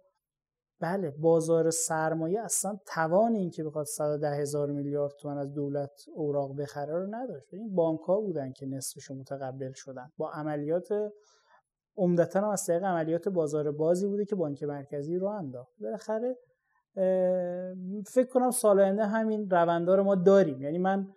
بله 0.81 1.11
بازار 1.11 1.71
سرمایه 1.71 2.41
اصلا 2.41 2.79
توان 2.87 3.35
این 3.35 3.51
که 3.51 3.65
بخواد 3.65 3.87
110 3.87 4.31
هزار 4.31 4.71
میلیارد 4.71 5.13
تومن 5.21 5.39
از 5.39 5.53
دولت 5.53 6.05
اوراق 6.15 6.57
بخره 6.57 6.95
رو 6.95 7.07
نداشت. 7.15 7.55
این 7.55 7.75
بانک 7.75 8.01
ها 8.01 8.21
بودن 8.21 8.53
که 8.53 8.67
نصفش 8.67 9.11
متقبل 9.11 9.73
شدن. 9.73 10.11
با 10.17 10.31
عملیات 10.31 10.89
عمدتا 11.97 12.41
هم 12.41 12.49
از 12.49 12.67
طریق 12.67 12.85
عملیات 12.85 13.29
بازار 13.29 13.73
بازی 13.73 14.07
بوده 14.07 14.25
که 14.25 14.37
بانک 14.37 14.63
مرکزی 14.63 15.17
رو 15.17 15.27
انداخت. 15.27 15.73
بالاخره 15.81 16.37
فکر 18.07 18.29
کنم 18.33 18.51
سال 18.51 18.81
آینده 18.81 19.07
همین 19.07 19.51
روندار 19.51 20.03
ما 20.03 20.15
داریم. 20.15 20.63
یعنی 20.63 20.79
من 20.79 21.09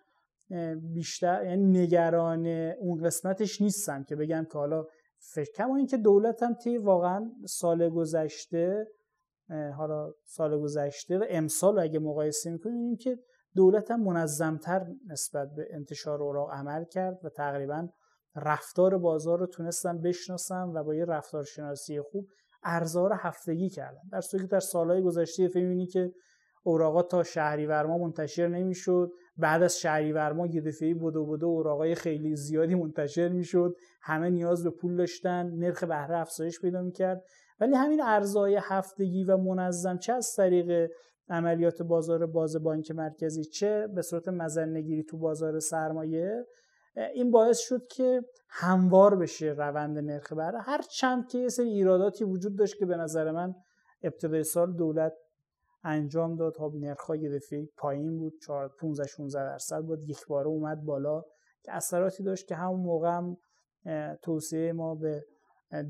بیشتر 0.94 1.46
یعنی 1.46 1.80
نگران 1.80 2.48
اون 2.80 3.04
قسمتش 3.04 3.62
نیستم 3.62 4.04
که 4.04 4.16
بگم 4.16 4.46
که 4.52 4.58
حالا 4.58 4.86
فکر 5.18 5.52
کما 5.52 5.76
اینکه 5.76 5.98
دولت 5.98 6.44
هم 6.44 6.54
طی 6.54 6.78
واقعا 6.78 7.32
سال 7.46 7.90
گذشته 7.90 8.88
حالا 9.78 10.12
سال 10.26 10.60
گذشته 10.60 11.18
و 11.18 11.26
امسال 11.30 11.80
اگه 11.80 12.00
مقایسه 12.00 12.52
می‌کنیم 12.52 12.96
که 12.96 13.20
دولت 13.56 13.92
هم 13.92 14.04
منظمتر 14.04 14.88
نسبت 15.08 15.48
به 15.56 15.68
انتشار 15.72 16.24
اوراق 16.24 16.52
عمل 16.52 16.84
کرد 16.86 17.20
و 17.24 17.30
تقریبا 17.30 17.88
رفتار 18.36 18.98
بازار 18.98 19.40
رو 19.40 19.46
تونستن 19.46 20.02
بشناسن 20.02 20.64
و 20.64 20.84
با 20.84 20.96
یه 20.96 21.06
رفتارشناسی 21.06 22.02
خوب 22.02 22.28
ارزار 22.64 23.12
هفتگی 23.14 23.70
کردن. 23.70 24.02
در 24.12 24.22
صورتی 24.22 24.46
که 24.46 24.52
در 24.52 24.60
سالهای 24.60 25.02
گذشته 25.02 25.48
فهمیدین 25.48 25.88
که 25.88 26.12
اوراقا 26.64 27.04
تا 27.04 27.24
شهریور 27.24 27.86
ما 27.86 27.98
منتشر 27.98 28.48
نمی‌شد 28.48 29.12
بعد 29.38 29.64
از 29.64 29.80
شهریور 29.80 30.34
ما 30.34 30.48
یه 30.48 30.62
بدو 30.82 31.26
بدو 31.26 31.48
اوراقای 31.48 31.96
خیلی 31.96 32.36
زیادی 32.36 32.76
منتشر 32.76 33.30
می‌شد 33.30 33.76
همه 34.02 34.30
نیاز 34.30 34.64
به 34.64 34.70
پول 34.70 34.96
داشتن 34.96 35.50
نرخ 35.50 35.84
بهره 35.84 36.18
افزایش 36.18 36.62
پیدا 36.62 36.82
می‌کرد. 36.82 37.24
ولی 37.62 37.76
همین 37.76 38.02
ارزهای 38.02 38.60
هفتگی 38.62 39.24
و 39.24 39.38
منظم 39.38 39.98
چه 39.98 40.14
از 40.14 40.34
طریق 40.36 40.92
عملیات 41.30 41.82
بازار 41.82 42.26
باز 42.26 42.64
بانک 42.64 42.92
مرکزی 42.92 43.44
چه 43.44 43.88
به 43.88 44.02
صورت 44.02 44.28
مزنگیری 44.28 45.04
تو 45.04 45.18
بازار 45.18 45.60
سرمایه 45.60 46.46
این 47.14 47.32
باعث 47.32 47.60
شد 47.60 47.88
که 47.88 48.22
هموار 48.50 49.16
بشه 49.16 49.46
روند 49.46 49.98
نرخ 49.98 50.34
بهره 50.34 50.62
هر 50.62 50.82
چند 50.82 51.28
که 51.28 51.38
یه 51.38 51.50
سری 51.50 51.70
ایراداتی 51.70 52.24
وجود 52.24 52.58
داشت 52.58 52.78
که 52.78 52.86
به 52.86 52.98
نظر 52.98 53.32
من 53.32 53.56
ابتدای 54.04 54.44
سال 54.44 54.74
دولت 54.74 55.14
انجام 55.84 56.36
داد. 56.36 56.54
خب 56.58 56.74
نرخ 56.76 57.12
دفعه 57.12 57.70
پایین 57.78 58.18
بود 58.18 58.34
15 58.80 59.08
16 59.08 59.44
درصد 59.44 59.82
بود. 59.82 60.10
یک 60.10 60.28
باره 60.28 60.48
اومد 60.48 60.86
بالا. 60.86 61.24
که 61.64 61.74
اثراتی 61.74 62.24
داشت 62.24 62.48
که 62.48 62.56
همون 62.56 62.80
موقع 62.80 63.10
هم 63.10 63.38
توصیه 64.22 64.74
ما 64.74 64.96
به 64.96 65.26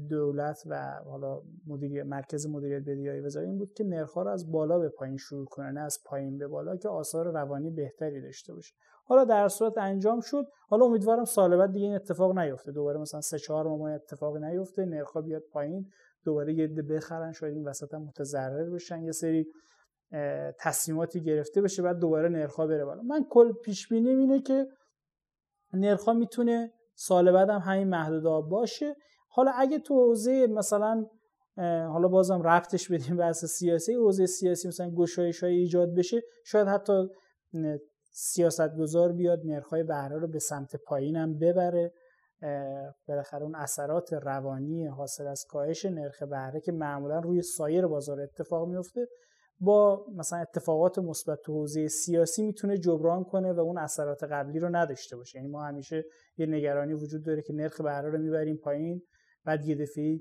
دولت 0.10 0.64
و 0.66 1.02
حالا 1.06 1.42
مدیر 1.68 2.04
مرکز 2.04 2.48
مدیریت 2.48 2.82
بدهیایی 2.82 3.22
وزارت 3.22 3.48
این 3.48 3.58
بود 3.58 3.74
که 3.74 3.84
نرخ‌ها 3.84 4.22
رو 4.22 4.30
از 4.30 4.52
بالا 4.52 4.80
به 4.80 4.90
پایین 4.90 5.18
شروع 5.18 5.46
کنه 5.46 5.72
نه 5.72 5.82
از 5.82 5.98
پایین 6.06 6.38
به 6.38 6.48
بالا 6.48 6.78
که 6.78 6.90
آثار 6.90 7.32
روانی 7.32 7.70
بهتری 7.70 8.22
داشته 8.22 8.54
باشه. 8.54 8.74
حالا 9.06 9.24
در 9.26 9.48
صورت 9.48 9.78
انجام 9.78 10.20
شد. 10.20 10.46
حالا 10.68 10.86
امیدوارم 10.86 11.26
سال 11.26 11.58
بعد 11.58 11.72
دیگه 11.72 11.86
این 11.86 11.96
اتفاق 11.96 12.40
نیفته. 12.40 12.72
دوباره 12.72 13.00
مثلا 13.00 13.22
سه 13.22 13.40
چهار 13.40 13.68
ماه 13.68 13.92
اتفاقی 13.92 14.40
نیفته. 14.40 14.86
نرخ‌ها 14.86 15.22
بیاد 15.22 15.44
پایین. 15.52 15.90
دوباره 16.26 16.54
یه 16.54 16.68
بخرن. 16.68 17.32
شاید 17.32 17.54
این 17.54 17.68
وسط 17.68 17.94
هم 17.94 18.02
متضرر 18.02 18.70
بشن. 18.70 19.04
یه 19.04 19.12
سری 19.12 19.48
تصمیماتی 20.60 21.22
گرفته 21.22 21.62
بشه. 21.62 21.82
بعد 21.82 21.98
دوباره 22.00 22.30
نرخ‌ها 22.30 22.68
بره 22.68 22.86
بالا. 22.86 23.02
من 23.02 23.26
کل 23.30 23.54
پیش 23.54 23.88
بینی 23.88 24.10
اینه 24.10 24.42
که 24.42 24.68
نرخ‌ها 25.74 26.14
می‌تونه 26.14 26.72
سال 26.96 27.32
بعد 27.32 27.50
هم 27.50 27.60
همین 27.60 27.88
محدودا 27.88 28.42
باشه. 28.42 28.96
حالا 29.34 29.52
اگه 29.56 29.80
تو 29.80 29.94
حوزه 29.94 30.48
مثلا 30.48 31.06
حالا 31.94 32.08
بازم 32.08 32.42
رفتش 32.42 32.92
بدیم 32.92 33.18
بحث 33.18 33.46
سیاسی 33.46 33.94
حوزه 33.94 34.26
سیاسی 34.26 34.68
مثلا 34.68 34.90
گشایش 34.90 35.44
های 35.44 35.54
ایجاد 35.54 35.96
بشه 35.96 36.22
شاید 36.46 36.68
حتی 36.68 37.08
سیاستگزار 38.14 39.12
بیاد 39.12 39.40
نرخ‌های 39.46 39.84
بهره 39.84 40.18
رو 40.18 40.28
به 40.28 40.40
سمت 40.40 40.76
پایین 40.76 41.16
هم 41.16 41.40
ببره. 41.40 41.94
بالاخره 43.08 43.44
اون 43.44 43.56
اثرات 43.56 44.14
روانی 44.14 44.86
حاصل 44.86 45.28
از 45.28 45.46
کاهش 45.50 45.86
نرخ 45.86 46.24
بهره 46.24 46.62
که 46.62 46.72
معمولا 46.72 47.20
روی 47.20 47.42
سایر 47.42 47.88
بازار 47.88 48.22
اتفاق 48.22 48.68
میفته 48.68 49.08
با 49.60 50.06
مثلا 50.16 50.40
اتفاقات 50.40 51.00
مثبت 51.00 51.40
تو 51.46 51.54
حوزه 51.54 51.88
سیاسی 51.88 52.44
می‌تونه 52.44 52.78
جبران 52.78 53.24
کنه 53.24 53.54
و 53.54 53.60
اون 53.60 53.78
اثرات 53.78 54.24
قبلی 54.24 54.60
رو 54.60 54.76
نداشته 54.76 55.16
باشه. 55.16 55.38
یعنی 55.38 55.52
ما 55.52 55.64
همیشه 55.64 56.04
یه 56.38 56.46
نگرانی 56.46 56.94
وجود 56.94 57.26
داره 57.26 57.42
که 57.42 57.54
نرخ 57.54 57.82
بهره 57.82 58.10
رو 58.10 58.18
می‌بریم 58.18 58.58
پایین. 58.58 59.02
بعد 59.46 59.66
یه 59.66 59.76
دفعه 59.76 60.20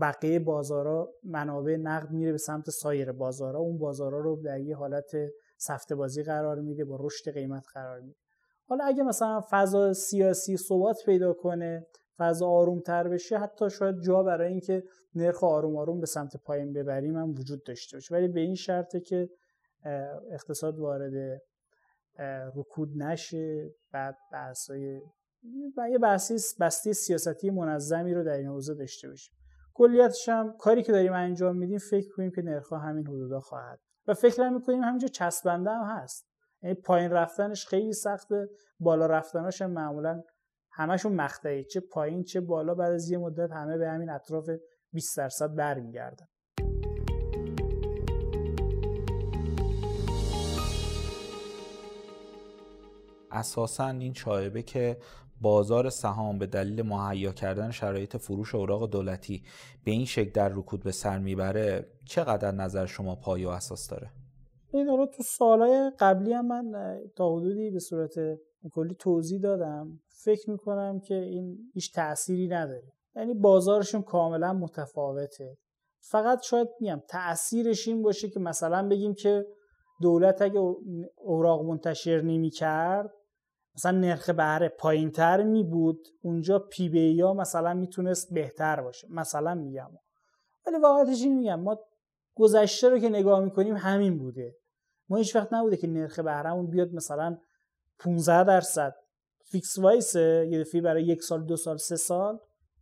بقیه 0.00 0.38
بازارا 0.38 1.14
منابع 1.22 1.76
نقد 1.76 2.10
میره 2.10 2.32
به 2.32 2.38
سمت 2.38 2.70
سایر 2.70 3.12
بازارا. 3.12 3.60
اون 3.60 3.78
بازارا 3.78 4.20
رو 4.20 4.42
در 4.44 4.60
یه 4.60 4.76
حالت 4.76 5.12
سفته 5.58 5.94
بازی 5.94 6.22
قرار 6.22 6.60
میده 6.60 6.84
با 6.84 6.98
رشد 7.00 7.30
قیمت 7.30 7.64
قرار 7.74 8.00
میده. 8.00 8.18
حالا 8.66 8.84
اگه 8.84 9.02
مثلا 9.02 9.42
فضا 9.50 9.92
سیاسی 9.92 10.56
ثبات 10.56 10.96
پیدا 11.06 11.32
کنه 11.32 11.86
فضا 12.16 12.48
آروم 12.48 12.80
تر 12.80 13.08
بشه 13.08 13.38
حتی 13.38 13.70
شاید 13.70 14.00
جا 14.00 14.22
برای 14.22 14.48
اینکه 14.48 14.82
نرخ 15.14 15.44
آروم 15.44 15.76
آروم 15.76 16.00
به 16.00 16.06
سمت 16.06 16.36
پایین 16.36 16.72
ببریم 16.72 17.16
هم 17.16 17.30
وجود 17.30 17.62
داشته 17.64 17.96
باشه. 17.96 18.14
ولی 18.14 18.28
به 18.28 18.40
این 18.40 18.54
شرطه 18.54 19.00
که 19.00 19.28
اقتصاد 20.30 20.78
وارد 20.78 21.42
رکود 22.56 22.88
نشه 22.96 23.74
بعد 23.92 24.16
بحثای 24.32 25.00
و 25.76 25.90
یه 25.90 25.98
بحثی 25.98 26.34
بسته 26.60 26.92
سیاستی 26.92 27.50
منظمی 27.50 28.14
رو 28.14 28.24
در 28.24 28.36
این 28.36 28.46
حوزه 28.46 28.74
داشته 28.74 29.08
باشیم. 29.08 29.34
کلیتش 29.74 30.28
هم 30.28 30.56
کاری 30.58 30.82
که 30.82 30.92
داریم 30.92 31.12
انجام 31.12 31.56
میدیم 31.56 31.78
فکر 31.78 32.08
کنیم 32.16 32.30
که 32.30 32.42
نرخ 32.42 32.72
همین 32.72 33.06
حدودا 33.06 33.40
خواهد. 33.40 33.80
و 34.06 34.14
فکر 34.14 34.48
می‌کنیم 34.48 34.82
همینجا 34.82 35.08
چسبنده 35.08 35.70
هم 35.70 35.84
هست. 35.84 36.26
یعنی 36.62 36.74
پایین 36.74 37.10
رفتنش 37.10 37.66
خیلی 37.66 37.92
سخته 37.92 38.48
بالا 38.80 39.06
رفتناش 39.06 39.62
هم 39.62 39.70
معمولا 39.70 40.22
همشون 40.72 41.12
مقطعی. 41.12 41.64
چه 41.64 41.80
پایین 41.80 42.22
چه 42.22 42.40
بالا 42.40 42.74
بعد 42.74 42.92
از 42.92 43.10
یه 43.10 43.18
مدت 43.18 43.52
همه 43.52 43.78
به 43.78 43.88
همین 43.88 44.10
اطراف 44.10 44.50
20 44.92 45.16
درصد 45.16 45.54
برمیگردن. 45.54 46.26
اساسا 53.30 53.88
این 53.88 54.12
شایبه 54.12 54.62
که 54.62 54.96
بازار 55.44 55.90
سهام 55.90 56.38
به 56.38 56.46
دلیل 56.46 56.82
مهیا 56.82 57.32
کردن 57.32 57.70
شرایط 57.70 58.16
فروش 58.16 58.54
اوراق 58.54 58.90
دولتی 58.90 59.42
به 59.84 59.90
این 59.90 60.04
شکل 60.04 60.30
در 60.30 60.48
رکود 60.48 60.82
به 60.82 60.92
سر 60.92 61.18
می‌بره 61.18 61.86
چقدر 62.04 62.50
نظر 62.50 62.86
شما 62.86 63.14
پای 63.14 63.44
و 63.44 63.48
اساس 63.48 63.88
داره؟ 63.88 64.10
این 64.72 64.86
رو 64.86 65.06
تو 65.06 65.22
سالهای 65.22 65.90
قبلی 65.98 66.32
هم 66.32 66.46
من 66.46 66.96
تا 67.16 67.36
حدودی 67.36 67.70
به 67.70 67.78
صورت 67.78 68.14
کلی 68.72 68.94
توضیح 68.94 69.40
دادم. 69.40 70.00
فکر 70.24 70.50
می‌کنم 70.50 71.00
که 71.00 71.14
این 71.14 71.58
هیچ 71.74 71.94
تأثیری 71.94 72.48
نداره. 72.48 72.92
یعنی 73.16 73.34
بازارشون 73.34 74.02
کاملا 74.02 74.52
متفاوته. 74.52 75.56
فقط 76.00 76.42
شاید 76.42 76.68
میگم 76.80 77.02
تأثیرش 77.08 77.88
این 77.88 78.02
باشه 78.02 78.28
که 78.28 78.40
مثلا 78.40 78.88
بگیم 78.88 79.14
که 79.14 79.46
دولت 80.02 80.42
اگه 80.42 80.60
اوراق 81.16 81.64
منتشر 81.64 82.20
نمی 82.20 82.50
کرد 82.50 83.10
مثلا 83.76 83.98
نرخ 83.98 84.30
بهره 84.30 84.68
پایین 84.68 85.10
تر 85.10 85.42
می 85.42 85.64
بود 85.64 86.08
اونجا 86.22 86.58
پی 86.58 86.88
بی 86.88 87.10
یا 87.10 87.34
مثلا 87.34 87.74
می‌تونست 87.74 88.34
بهتر 88.34 88.80
باشه. 88.80 89.08
مثلا 89.10 89.54
میگم. 89.54 89.90
ولی 90.66 90.78
واقعیتش 90.78 91.22
این 91.22 91.34
میگم. 91.34 91.60
ما 91.60 91.78
گذشته 92.34 92.88
رو 92.88 92.98
که 92.98 93.08
نگاه 93.08 93.40
می‌کنیم 93.40 93.76
همین 93.76 94.18
بوده. 94.18 94.54
ما 95.08 95.16
هیچ 95.16 95.36
وقت 95.36 95.52
نبوده 95.52 95.76
که 95.76 95.86
نرخ 95.86 96.18
بهرهمون 96.18 96.66
بیاد 96.66 96.92
مثلا 96.92 97.38
15 97.98 98.44
درصد. 98.44 98.94
فیکس 99.44 99.78
وایسه 99.78 100.48
یه 100.50 100.60
دفعه 100.60 100.80
برای 100.80 101.04
یک 101.04 101.22
سال 101.22 101.44
دو 101.44 101.56
سال 101.56 101.76
سه 101.76 101.96
سال. 101.96 102.38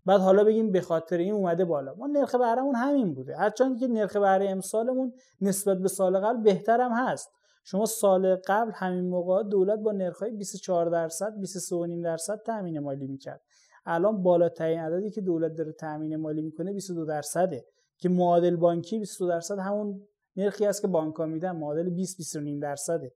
بعد 0.06 0.20
حالا 0.20 0.44
بگیم 0.44 0.72
به 0.72 0.80
خاطر 0.80 1.16
این 1.16 1.32
اومده 1.32 1.64
بالا. 1.64 1.94
ما 1.94 2.06
نرخ 2.06 2.34
بهرهمون 2.34 2.74
همین 2.74 3.14
بوده. 3.14 3.36
هرچند 3.36 3.80
که 3.80 3.88
نرخ 3.88 4.16
بهره 4.16 4.50
امسالمون 4.50 5.12
نسبت 5.40 5.78
به 5.78 5.88
سال 5.88 6.20
قبل 6.20 6.42
بهتر 6.42 6.80
هم 6.80 6.92
هست. 6.92 7.30
شما 7.64 7.86
سال 7.86 8.36
قبل 8.36 8.70
همین 8.74 9.08
موقع 9.08 9.42
دولت 9.42 9.78
با 9.78 9.92
نرخ‌های 9.92 10.30
24 10.30 10.86
درصد 10.86 11.34
23.5 11.40 12.04
درصد 12.04 12.42
تامین 12.46 12.78
مالی 12.78 13.06
می‌کرد. 13.06 13.40
الان 13.86 14.22
بالاترین 14.22 14.80
عددی 14.80 15.10
که 15.10 15.20
دولت 15.20 15.54
داره 15.54 15.72
تامین 15.72 16.16
مالی 16.16 16.42
می‌کنه 16.42 16.72
22 16.72 17.04
درصده. 17.04 17.64
که 17.98 18.08
معادل 18.08 18.56
بانکی 18.56 18.98
22 18.98 19.28
درصد 19.28 19.58
همون 19.58 20.02
نرخی 20.36 20.66
است 20.66 20.82
که 20.82 20.88
بانک‌ها 20.88 21.26
میدن 21.26 21.56
معادل 21.56 21.90
20 21.90 22.16
25 22.16 22.62
درصده. 22.62 23.12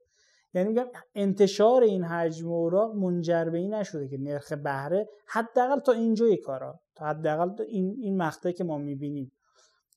یعنی 0.54 0.68
میگم 0.68 0.86
انتشار 1.14 1.82
این 1.82 2.04
حجم 2.04 2.48
اوراق 2.48 2.94
منجر 2.94 3.44
به 3.44 3.58
این 3.58 3.74
نشده 3.74 4.08
که 4.08 4.18
نرخ 4.18 4.52
بهره 4.52 5.08
حداقل 5.28 5.80
تا 5.80 5.92
اینجای 5.92 6.36
کارا 6.36 6.80
تا 6.94 7.06
حداقل 7.06 7.54
تا 7.54 7.64
این 7.64 7.96
این 8.00 8.16
مقطعی 8.16 8.52
که 8.52 8.64
ما 8.64 8.78
می‌بینیم. 8.78 9.32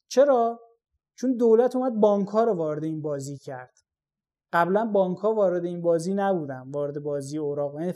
چرا؟ 0.08 0.60
چون 1.16 1.38
دولت 1.38 1.76
اومد 1.76 1.94
بانک 1.94 2.28
ها 2.28 2.44
رو 2.44 2.54
وارد 2.54 2.84
این 2.84 3.02
بازی 3.02 3.38
کرد. 3.38 3.74
قبلا 4.54 4.86
بانک 4.86 5.18
ها 5.18 5.34
وارد 5.34 5.66
این 5.66 5.82
بازی 5.82 6.14
نبودن 6.14 6.64
وارد 6.72 7.00
بازی 7.00 7.38
اوراق. 7.38 7.82
یعنی 7.82 7.94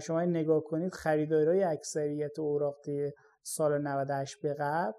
شما 0.00 0.20
نگاه 0.20 0.60
کنید 0.60 0.94
خریدارای 0.94 1.62
اکثریت 1.62 2.38
اوراق 2.38 2.76
سال 3.42 3.82
98 3.82 4.42
به 4.42 4.54
قبل 4.54 4.92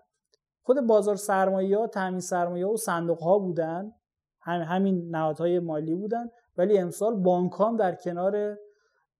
خود 0.61 0.81
بازار 0.81 1.15
سرمایه 1.15 1.77
ها 1.77 1.87
تامین 1.87 2.19
سرمایه 2.19 2.65
ها 2.65 2.71
و 2.71 2.77
صندوق 2.77 3.19
ها 3.19 3.39
بودن 3.39 3.91
همین 4.39 5.09
نهادهای 5.09 5.59
مالی 5.59 5.95
بودن. 5.95 6.29
ولی 6.57 6.77
امسال 6.77 7.15
بانک 7.15 7.51
هم 7.59 7.77
در 7.77 7.95
کنار 7.95 8.57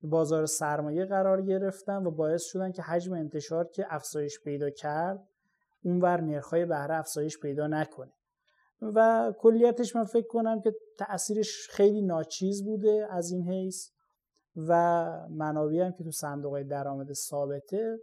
بازار 0.02 0.46
سرمایه 0.46 1.06
قرار 1.06 1.41
گرفتن 1.41 2.06
و 2.06 2.12
باعث 2.12 2.43
شدن 2.43 2.72
که 2.72 2.82
حجم 2.82 3.13
انتشار 3.13 3.67
که 3.67 3.86
افزایش 3.89 4.39
پیدا 4.43 4.69
کرد 4.69 5.28
اونور 5.84 6.22
نرخ‌های 6.22 6.65
بهره 6.65 6.96
افزایش 6.96 7.39
پیدا 7.39 7.67
نکنه. 7.67 8.12
و 8.96 9.32
کلیتش 9.39 9.96
من 9.96 10.04
فکر 10.04 10.28
کنم 10.28 10.62
که 10.62 10.76
تاثیرش 10.98 11.67
خیلی 11.69 12.02
ناچیز 12.02 12.63
بوده 12.65 13.08
از 13.10 13.32
این 13.32 13.50
حیث 13.50 13.89
و 14.56 14.74
منابعی 15.30 15.82
هم 15.82 15.91
که 15.91 16.04
تو 16.04 16.12
صندوق 16.12 16.62
درآمد 16.62 17.13
ثابته 17.13 18.00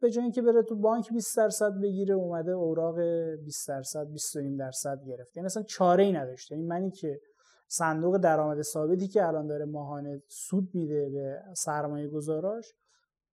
به 0.00 0.10
جای 0.10 0.22
اینکه 0.22 0.42
بره 0.42 0.62
تو 0.62 0.76
بانک 0.76 1.12
20 1.12 1.36
درصد 1.36 1.72
بگیره 1.82 2.14
اومده 2.14 2.50
اوراق 2.50 3.00
20 3.44 3.68
درصد 3.68 4.06
20 4.06 4.36
درصد 4.58 5.04
گرفت 5.06 5.36
یعنی 5.36 5.46
اصلا 5.46 5.62
چاره 5.62 6.04
ای 6.04 6.12
نداشته. 6.12 6.54
یعنی 6.54 6.66
منی 6.66 6.90
که 6.90 7.20
صندوق 7.68 8.16
درآمد 8.16 8.62
ثابتی 8.62 9.08
که 9.08 9.26
الان 9.26 9.46
داره 9.46 9.64
ماهانه 9.64 10.22
سود 10.28 10.70
میده 10.74 11.10
به 11.10 11.42
سرمایه 11.56 12.08
گذاراش 12.08 12.74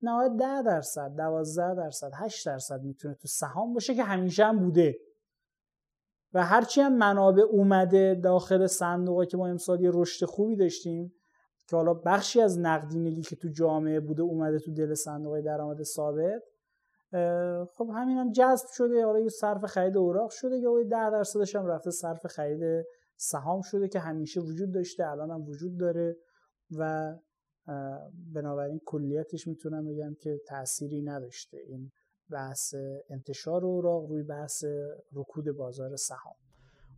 نهایت 0.01 0.31
10 0.39 0.61
درصد 0.61 1.15
12 1.17 1.75
درصد 1.75 2.11
8 2.15 2.45
درصد 2.45 2.81
می‌تونه 2.81 3.15
تو 3.15 3.27
سهام 3.27 3.73
باشه 3.73 3.95
که 3.95 4.03
همیشه 4.03 4.45
هم 4.45 4.59
بوده. 4.59 4.95
و 6.35 6.45
هرچی 6.45 6.81
هم 6.81 6.97
منابع 6.97 7.43
اومده 7.43 8.19
داخل 8.23 8.67
صندوق 8.67 9.25
که 9.25 9.37
ما 9.37 9.47
امسال 9.47 9.81
یه 9.81 9.91
رشد 9.93 10.25
خوبی 10.25 10.55
داشتیم 10.55 11.13
که 11.67 11.75
حالا 11.75 11.93
بخشی 11.93 12.41
از 12.41 12.59
نقدینگی 12.59 13.21
که 13.21 13.35
تو 13.35 13.47
جامعه 13.47 13.99
بوده 13.99 14.21
اومده 14.21 14.59
تو 14.59 14.73
دل 14.73 14.93
صندوق 14.93 15.41
درآمد 15.41 15.83
ثابت 15.83 16.41
خب 17.73 17.89
همین 17.93 18.17
هم 18.17 18.31
جذب 18.31 18.67
شده. 18.73 19.05
حالا 19.05 19.19
یه 19.19 19.29
صرف 19.29 19.65
خرید 19.65 19.97
اوراق 19.97 20.29
شده 20.29 20.57
یا 20.57 20.83
10 20.83 20.89
درصدش 20.89 21.55
هم 21.55 21.65
رفته 21.65 21.91
صرف 21.91 22.27
خرید 22.27 22.85
سهام 23.17 23.61
شده 23.61 23.87
که 23.87 23.99
همیشه 23.99 24.41
وجود 24.41 24.73
داشته 24.73 25.07
الان 25.07 25.31
هم 25.31 25.41
وجود 25.41 25.77
داره 25.77 26.17
و 26.77 27.13
بنابراین 28.33 28.81
کلیتش 28.85 29.47
می‌تونم 29.47 29.85
بگم 29.85 30.15
که 30.19 30.41
تأثیری 30.47 31.01
نداشته. 31.01 31.57
این 31.57 31.91
بحث 32.31 32.73
انتشار 33.09 33.65
اوراق 33.65 34.05
روی 34.05 34.23
بحث 34.23 34.63
رکود 35.13 35.45
بازار 35.57 35.95
سهام. 35.95 36.35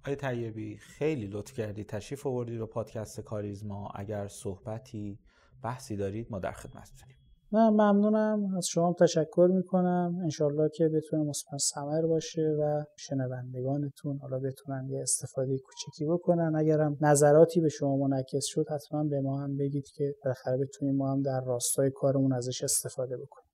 آقای 0.02 0.16
طیبی 0.16 0.78
خیلی 0.78 1.28
لطف 1.28 1.54
کردی 1.54 1.84
تشریف 1.84 2.28
آوردید 2.28 2.60
به 2.60 2.66
پادکست 2.66 3.22
کاریزما. 3.22 3.90
اگر 3.96 4.28
صحبتی 4.28 5.20
بحثی 5.64 5.98
دارید 5.98 6.28
ما 6.32 6.40
در 6.40 6.52
خدمتتونیم 6.52 7.18
نه 7.52 7.70
ممنونم. 7.70 8.56
از 8.58 8.68
شما 8.68 8.96
تشکر 9.00 9.50
می‌کنم. 9.54 10.20
انشالله 10.24 10.70
که 10.70 10.90
بتونه 10.90 11.24
مثمر 11.24 11.58
ثمر 11.58 12.02
باشه 12.02 12.56
و 12.60 12.84
شنوندگانتون 12.98 14.18
حالا 14.18 14.40
بتونن 14.40 14.88
یه 14.90 15.02
استفاده 15.02 15.58
کوچکی 15.58 16.06
بکنن. 16.06 16.56
اگرم 16.56 16.98
نظراتی 17.02 17.62
به 17.62 17.70
شما 17.70 17.98
منعکس 17.98 18.46
شد 18.46 18.66
حتما 18.70 19.04
به 19.04 19.22
ما 19.22 19.42
هم 19.42 19.58
بگید 19.58 19.88
که 19.96 20.16
بالاخره 20.24 20.58
بتونیم 20.58 20.96
ما 20.96 21.12
هم 21.12 21.22
در 21.22 21.42
راستای 21.46 21.92
کارمون 21.92 22.34
ازش 22.34 22.64
استفاده 22.64 23.18
بکنیم. 23.18 23.47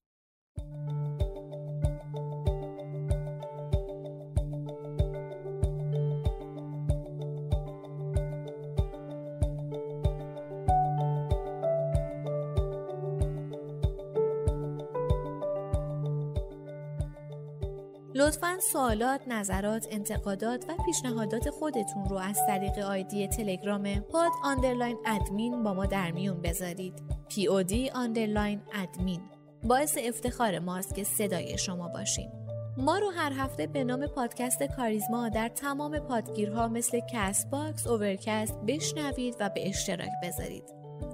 سوالات، 18.71 19.21
نظرات، 19.27 19.87
انتقادات 19.91 20.65
و 20.69 20.83
پیشنهادات 20.85 21.49
خودتون 21.49 22.05
رو 22.09 22.17
از 22.17 22.39
طریق 22.47 22.79
آیدی 22.79 23.27
تلگرام 23.27 23.99
پاد 23.99 24.31
underline 24.43 24.97
admin 25.05 25.63
با 25.63 25.73
ما 25.73 25.85
در 25.85 26.11
میون 26.11 26.41
بذارید. 26.41 26.93
P 27.29 27.47
underline 27.93 28.61
admin 28.73 29.21
باعث 29.63 29.97
افتخار 29.97 30.59
ماست 30.59 30.95
که 30.95 31.03
صدای 31.03 31.57
شما 31.57 31.87
باشیم. 31.87 32.31
ما 32.77 32.97
رو 32.97 33.09
هر 33.09 33.31
هفته 33.31 33.67
به 33.67 33.83
نام 33.83 34.07
پادکست 34.07 34.63
کاریزما 34.63 35.29
در 35.29 35.47
تمام 35.47 35.99
پادگیرها 35.99 36.67
مثل 36.67 36.99
Castbox، 37.13 37.87
Overcast 37.87 38.59
بشنوید 38.67 39.35
و 39.39 39.49
به 39.49 39.69
اشتراک 39.69 40.11
بذارید. 40.23 40.63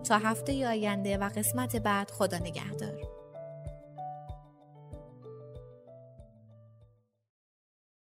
تا 0.04 0.18
هفته 0.18 0.68
آینده 0.68 1.18
و 1.18 1.30
قسمت 1.30 1.76
بعد 1.76 2.12
خدا 2.12 2.38
نگهدار. 2.38 3.19